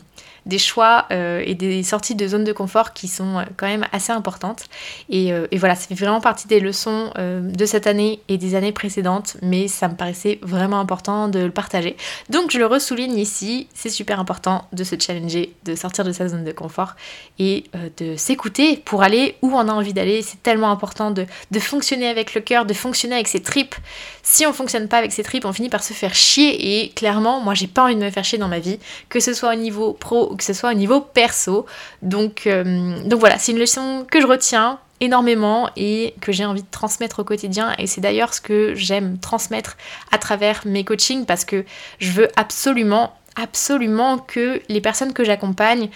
des 0.49 0.57
choix 0.57 1.05
euh, 1.11 1.41
et 1.45 1.55
des 1.55 1.83
sorties 1.83 2.15
de 2.15 2.27
zone 2.27 2.43
de 2.43 2.51
confort 2.51 2.91
qui 2.91 3.07
sont 3.07 3.37
euh, 3.37 3.43
quand 3.55 3.67
même 3.67 3.85
assez 3.93 4.11
importantes. 4.11 4.65
Et, 5.09 5.31
euh, 5.31 5.47
et 5.51 5.57
voilà, 5.57 5.75
ça 5.75 5.87
fait 5.87 5.95
vraiment 5.95 6.19
partie 6.19 6.47
des 6.47 6.59
leçons 6.59 7.13
de 7.15 7.65
cette 7.65 7.85
année 7.87 8.19
et 8.27 8.37
des 8.37 8.55
années 8.55 8.71
précédentes, 8.71 9.37
mais 9.41 9.67
ça 9.67 9.87
me 9.87 9.95
paraissait 9.95 10.39
vraiment 10.41 10.79
important 10.79 11.27
de 11.27 11.39
le 11.39 11.51
partager. 11.51 11.95
Donc 12.29 12.51
je 12.51 12.57
le 12.57 12.65
ressouligne 12.65 13.17
ici, 13.17 13.67
c'est 13.73 13.89
super 13.89 14.19
important 14.19 14.65
de 14.73 14.83
se 14.83 14.95
challenger, 14.99 15.53
de 15.65 15.75
sortir 15.75 16.03
de 16.03 16.11
sa 16.11 16.27
zone 16.27 16.43
de 16.43 16.51
confort 16.51 16.95
et 17.37 17.65
de 17.97 18.15
s'écouter 18.15 18.77
pour 18.77 19.03
aller 19.03 19.35
où 19.41 19.51
on 19.53 19.67
a 19.67 19.71
envie 19.71 19.93
d'aller. 19.93 20.21
C'est 20.23 20.41
tellement 20.41 20.71
important 20.71 21.11
de, 21.11 21.25
de 21.51 21.59
fonctionner 21.59 22.07
avec 22.07 22.33
le 22.33 22.41
cœur, 22.41 22.65
de 22.65 22.73
fonctionner 22.73 23.15
avec 23.15 23.27
ses 23.27 23.41
tripes. 23.41 23.75
Si 24.23 24.45
on 24.45 24.53
fonctionne 24.53 24.87
pas 24.87 24.97
avec 24.97 25.11
ses 25.11 25.23
tripes, 25.23 25.45
on 25.45 25.53
finit 25.53 25.69
par 25.69 25.83
se 25.83 25.93
faire 25.93 26.15
chier 26.15 26.83
et 26.83 26.89
clairement, 26.89 27.39
moi 27.39 27.53
j'ai 27.53 27.67
pas 27.67 27.83
envie 27.83 27.95
de 27.95 28.01
me 28.01 28.09
faire 28.09 28.23
chier 28.23 28.39
dans 28.39 28.47
ma 28.47 28.59
vie, 28.59 28.79
que 29.09 29.19
ce 29.19 29.33
soit 29.33 29.53
au 29.53 29.57
niveau 29.57 29.93
pro 29.93 30.35
que 30.39 30.43
ce 30.45 30.53
soit 30.53 30.71
au 30.71 30.75
niveau 30.75 31.01
perso. 31.01 31.67
Donc, 32.01 32.47
euh, 32.47 33.03
donc 33.03 33.19
voilà, 33.19 33.37
c'est 33.37 33.51
une 33.51 33.59
leçon 33.59 34.05
que 34.09 34.19
je 34.19 34.25
retiens 34.25 34.79
énormément 35.01 35.69
et 35.77 36.15
que 36.21 36.31
j'ai 36.31 36.45
envie 36.45 36.63
de 36.63 36.67
transmettre 36.71 37.19
au 37.19 37.23
quotidien 37.23 37.73
et 37.77 37.87
c'est 37.87 38.01
d'ailleurs 38.01 38.33
ce 38.33 38.41
que 38.41 38.73
j'aime 38.75 39.17
transmettre 39.17 39.77
à 40.11 40.17
travers 40.17 40.61
mes 40.65 40.83
coachings 40.83 41.25
parce 41.25 41.45
que 41.45 41.63
je 41.99 42.11
veux 42.11 42.27
absolument 42.35 43.13
absolument 43.37 44.17
que 44.17 44.61
les 44.67 44.81
personnes 44.81 45.13
que 45.13 45.23
j'accompagne 45.23 45.89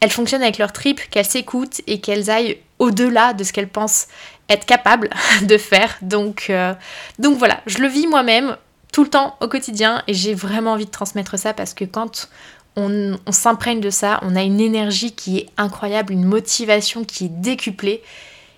elles 0.00 0.10
fonctionnent 0.10 0.42
avec 0.42 0.58
leur 0.58 0.72
trip, 0.72 1.00
qu'elles 1.10 1.24
s'écoutent 1.24 1.80
et 1.86 2.00
qu'elles 2.00 2.28
aillent 2.28 2.58
au-delà 2.80 3.34
de 3.34 3.44
ce 3.44 3.52
qu'elles 3.52 3.68
pensent 3.68 4.08
être 4.48 4.66
capables 4.66 5.08
de 5.42 5.56
faire. 5.56 5.96
Donc, 6.02 6.46
euh, 6.50 6.74
donc 7.20 7.38
voilà, 7.38 7.60
je 7.66 7.78
le 7.78 7.86
vis 7.86 8.08
moi-même 8.08 8.56
tout 8.92 9.04
le 9.04 9.10
temps 9.10 9.36
au 9.40 9.46
quotidien 9.46 10.02
et 10.08 10.14
j'ai 10.14 10.34
vraiment 10.34 10.72
envie 10.72 10.86
de 10.86 10.90
transmettre 10.90 11.38
ça 11.38 11.54
parce 11.54 11.72
que 11.72 11.84
quand 11.84 12.28
on, 12.76 13.18
s'imprègne 13.30 13.80
de 13.80 13.90
ça, 13.90 14.18
on 14.22 14.36
a 14.36 14.42
une 14.42 14.60
énergie 14.60 15.12
qui 15.12 15.38
est 15.38 15.46
incroyable, 15.56 16.12
une 16.12 16.24
motivation 16.24 17.04
qui 17.04 17.26
est 17.26 17.40
décuplée. 17.40 18.02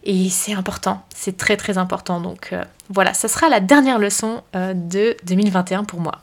Et 0.05 0.29
c'est 0.29 0.53
important, 0.53 1.03
c'est 1.15 1.37
très 1.37 1.57
très 1.57 1.79
important. 1.79 2.21
Donc 2.21 2.51
euh, 2.53 2.63
voilà, 2.91 3.15
ça 3.15 3.29
sera 3.29 3.49
la 3.49 3.61
dernière 3.61 3.99
leçon 3.99 4.43
euh, 4.55 4.75
de 4.75 5.17
2021 5.25 5.85
pour 5.85 6.01
moi. 6.01 6.21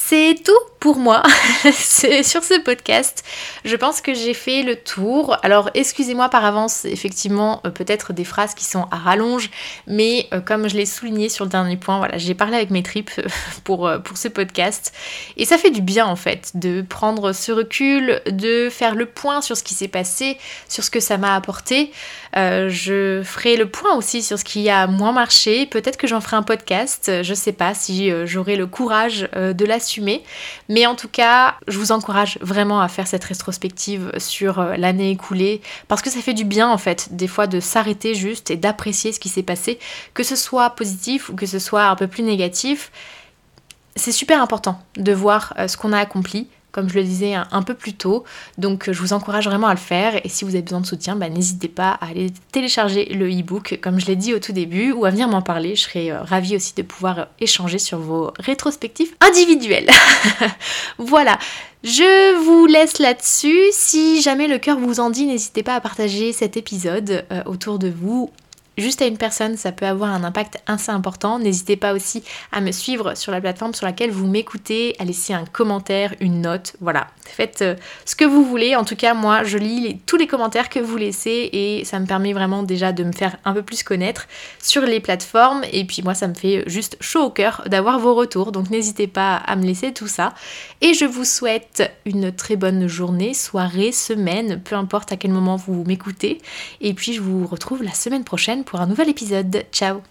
C'est 0.00 0.36
tout 0.42 0.52
pour 0.80 0.96
moi 0.96 1.22
sur 1.72 2.44
ce 2.44 2.60
podcast. 2.60 3.24
Je 3.64 3.76
pense 3.76 4.00
que 4.00 4.14
j'ai 4.14 4.32
fait 4.32 4.62
le 4.62 4.76
tour. 4.76 5.36
Alors 5.42 5.70
excusez-moi 5.74 6.28
par 6.28 6.44
avance, 6.44 6.84
effectivement, 6.84 7.60
euh, 7.66 7.70
peut-être 7.70 8.12
des 8.12 8.24
phrases 8.24 8.54
qui 8.54 8.64
sont 8.64 8.86
à 8.90 8.96
rallonge, 8.96 9.50
mais 9.86 10.28
euh, 10.32 10.40
comme 10.40 10.68
je 10.68 10.76
l'ai 10.76 10.86
souligné 10.86 11.28
sur 11.28 11.44
le 11.44 11.50
dernier 11.50 11.76
point, 11.76 11.98
voilà, 11.98 12.16
j'ai 12.16 12.34
parlé 12.34 12.56
avec 12.56 12.70
mes 12.70 12.82
tripes 12.82 13.10
euh, 13.18 13.28
pour, 13.64 13.90
pour 14.04 14.16
ce 14.16 14.28
podcast. 14.28 14.94
Et 15.36 15.44
ça 15.44 15.58
fait 15.58 15.70
du 15.70 15.82
bien 15.82 16.06
en 16.06 16.16
fait 16.16 16.52
de 16.54 16.80
prendre 16.82 17.32
ce 17.32 17.52
recul, 17.52 18.22
de 18.30 18.68
faire 18.70 18.94
le 18.94 19.06
point 19.06 19.42
sur 19.42 19.56
ce 19.56 19.62
qui 19.62 19.74
s'est 19.74 19.88
passé, 19.88 20.38
sur 20.68 20.84
ce 20.84 20.90
que 20.90 21.00
ça 21.00 21.18
m'a 21.18 21.34
apporté. 21.34 21.90
je 22.34 23.22
ferai 23.24 23.56
le 23.56 23.68
point 23.68 23.94
aussi 23.94 24.22
sur 24.22 24.38
ce 24.38 24.44
qui 24.44 24.70
a 24.70 24.86
moins 24.86 25.12
marché. 25.12 25.66
Peut-être 25.66 25.96
que 25.96 26.06
j'en 26.06 26.20
ferai 26.20 26.36
un 26.36 26.42
podcast. 26.42 27.10
Je 27.22 27.34
sais 27.34 27.52
pas 27.52 27.74
si 27.74 28.10
j'aurai 28.26 28.56
le 28.56 28.66
courage 28.66 29.28
de 29.34 29.64
Mais 30.68 30.86
en 30.86 30.94
tout 30.94 31.08
cas, 31.08 31.56
je 31.66 31.78
vous 31.78 31.92
encourage 31.92 32.38
vraiment 32.40 32.80
à 32.80 32.88
faire 32.88 33.06
cette 33.06 33.24
rétrospective 33.24 34.12
sur 34.18 34.58
euh, 34.58 34.76
l'année 34.76 35.10
écoulée 35.10 35.60
parce 35.88 36.02
que 36.02 36.10
ça 36.10 36.20
fait 36.20 36.34
du 36.34 36.44
bien 36.44 36.68
en 36.68 36.78
fait, 36.78 37.08
des 37.14 37.28
fois 37.28 37.46
de 37.46 37.60
s'arrêter 37.60 38.14
juste 38.14 38.50
et 38.50 38.56
d'apprécier 38.56 39.12
ce 39.12 39.20
qui 39.20 39.28
s'est 39.28 39.42
passé, 39.42 39.78
que 40.14 40.22
ce 40.22 40.36
soit 40.36 40.70
positif 40.70 41.28
ou 41.28 41.34
que 41.34 41.46
ce 41.46 41.58
soit 41.58 41.86
un 41.86 41.96
peu 41.96 42.06
plus 42.06 42.22
négatif. 42.22 42.90
C'est 43.96 44.12
super 44.12 44.42
important 44.42 44.80
de 44.96 45.12
voir 45.12 45.54
euh, 45.58 45.68
ce 45.68 45.76
qu'on 45.76 45.92
a 45.92 45.98
accompli, 45.98 46.48
comme 46.72 46.88
je 46.88 46.94
le 46.94 47.04
disais 47.04 47.34
un, 47.34 47.62
peu 47.62 47.74
plus 47.74 47.94
tôt. 47.94 48.24
Donc 48.56 48.90
je 48.90 49.00
vous 49.00 49.12
encourage 49.12 49.46
vraiment 49.46 49.68
à 49.68 49.74
le 49.74 49.80
faire 49.80 50.24
et 50.24 50.28
si 50.28 50.44
vous 50.44 50.50
avez 50.50 50.62
besoin 50.62 50.80
de 50.80 50.86
soutien, 50.86 51.16
bah, 51.16 51.28
n'hésitez 51.28 51.68
pas 51.68 51.90
à 52.00 52.08
aller 52.08 52.30
télécharger 52.52 53.06
le 53.06 53.28
e-book 53.28 53.78
comme 53.82 53.98
je 54.00 54.06
l'ai 54.06 54.16
dit 54.16 54.34
au 54.34 54.38
tout 54.38 54.52
début 54.52 54.92
ou 54.92 55.04
à 55.04 55.10
venir 55.10 55.28
m'en 55.28 55.42
parler. 55.42 55.74
Je 55.76 55.82
serais 55.82 56.12
ravie 56.16 56.56
aussi 56.56 56.74
de 56.74 56.82
pouvoir 56.82 57.28
échanger 57.40 57.78
sur 57.78 57.98
vos 57.98 58.32
rétrospectives 58.38 59.14
individuelles. 59.20 59.90
voilà. 60.98 61.38
Je 61.84 62.36
vous 62.42 62.66
laisse 62.66 62.98
là-dessus. 62.98 63.60
Si 63.70 64.20
jamais 64.20 64.48
le 64.48 64.58
cœur 64.58 64.78
vous 64.78 64.98
en 65.00 65.10
dit, 65.10 65.26
n'hésitez 65.26 65.62
pas 65.62 65.76
à 65.76 65.80
partager 65.80 66.32
cet 66.32 66.56
épisode 66.56 67.24
euh, 67.30 67.42
autour 67.46 67.78
de 67.78 67.88
vous 67.88 68.30
juste 68.78 69.02
à 69.02 69.06
une 69.06 69.18
personne, 69.18 69.56
ça 69.56 69.72
peut 69.72 69.86
avoir 69.86 70.10
un 70.10 70.24
impact 70.24 70.58
assez 70.66 70.90
important. 70.90 71.38
N'hésitez 71.38 71.76
pas 71.76 71.92
aussi 71.92 72.22
à 72.52 72.60
me 72.60 72.72
suivre 72.72 73.14
sur 73.14 73.32
la 73.32 73.40
plateforme 73.40 73.74
sur 73.74 73.86
laquelle 73.86 74.10
vous 74.10 74.26
m'écoutez, 74.26 74.94
à 74.98 75.04
laisser 75.04 75.32
un 75.32 75.44
commentaire, 75.44 76.14
une 76.20 76.40
note. 76.40 76.74
Voilà, 76.80 77.08
faites 77.24 77.62
euh, 77.62 77.74
ce 78.04 78.14
que 78.16 78.24
vous 78.24 78.44
voulez. 78.44 78.76
En 78.76 78.84
tout 78.84 78.96
cas, 78.96 79.14
moi, 79.14 79.44
je 79.44 79.58
lis 79.58 80.00
tous 80.06 80.16
les 80.16 80.26
commentaires 80.26 80.68
que 80.68 80.78
vous 80.78 80.96
laissez 80.96 81.50
et 81.52 81.84
ça 81.84 81.98
me 82.00 82.06
permet 82.06 82.32
vraiment 82.32 82.62
déjà 82.62 82.92
de 82.92 83.04
me 83.04 83.12
faire 83.12 83.36
un 83.44 83.52
peu 83.52 83.62
plus 83.62 83.82
connaître 83.82 84.26
sur 84.62 84.82
les 84.82 85.00
plateformes. 85.00 85.62
Et 85.72 85.84
puis 85.84 86.02
moi, 86.02 86.14
ça 86.14 86.28
me 86.28 86.34
fait 86.34 86.64
juste 86.66 86.96
chaud 87.00 87.24
au 87.24 87.30
cœur 87.30 87.64
d'avoir 87.66 87.98
vos 87.98 88.14
retours. 88.14 88.52
Donc 88.52 88.70
n'hésitez 88.70 89.06
pas 89.06 89.36
à 89.36 89.56
me 89.56 89.64
laisser 89.64 89.92
tout 89.92 90.08
ça. 90.08 90.34
Et 90.80 90.94
je 90.94 91.04
vous 91.04 91.24
souhaite 91.24 91.90
une 92.06 92.32
très 92.32 92.56
bonne 92.56 92.86
journée, 92.86 93.34
soirée, 93.34 93.92
semaine, 93.92 94.60
peu 94.62 94.76
importe 94.76 95.12
à 95.12 95.16
quel 95.16 95.30
moment 95.30 95.56
vous 95.56 95.84
m'écoutez. 95.84 96.40
Et 96.80 96.94
puis 96.94 97.12
je 97.12 97.20
vous 97.20 97.46
retrouve 97.46 97.82
la 97.82 97.92
semaine 97.92 98.24
prochaine 98.24 98.64
pour 98.68 98.80
un 98.82 98.86
nouvel 98.86 99.08
épisode. 99.08 99.64
Ciao 99.72 100.02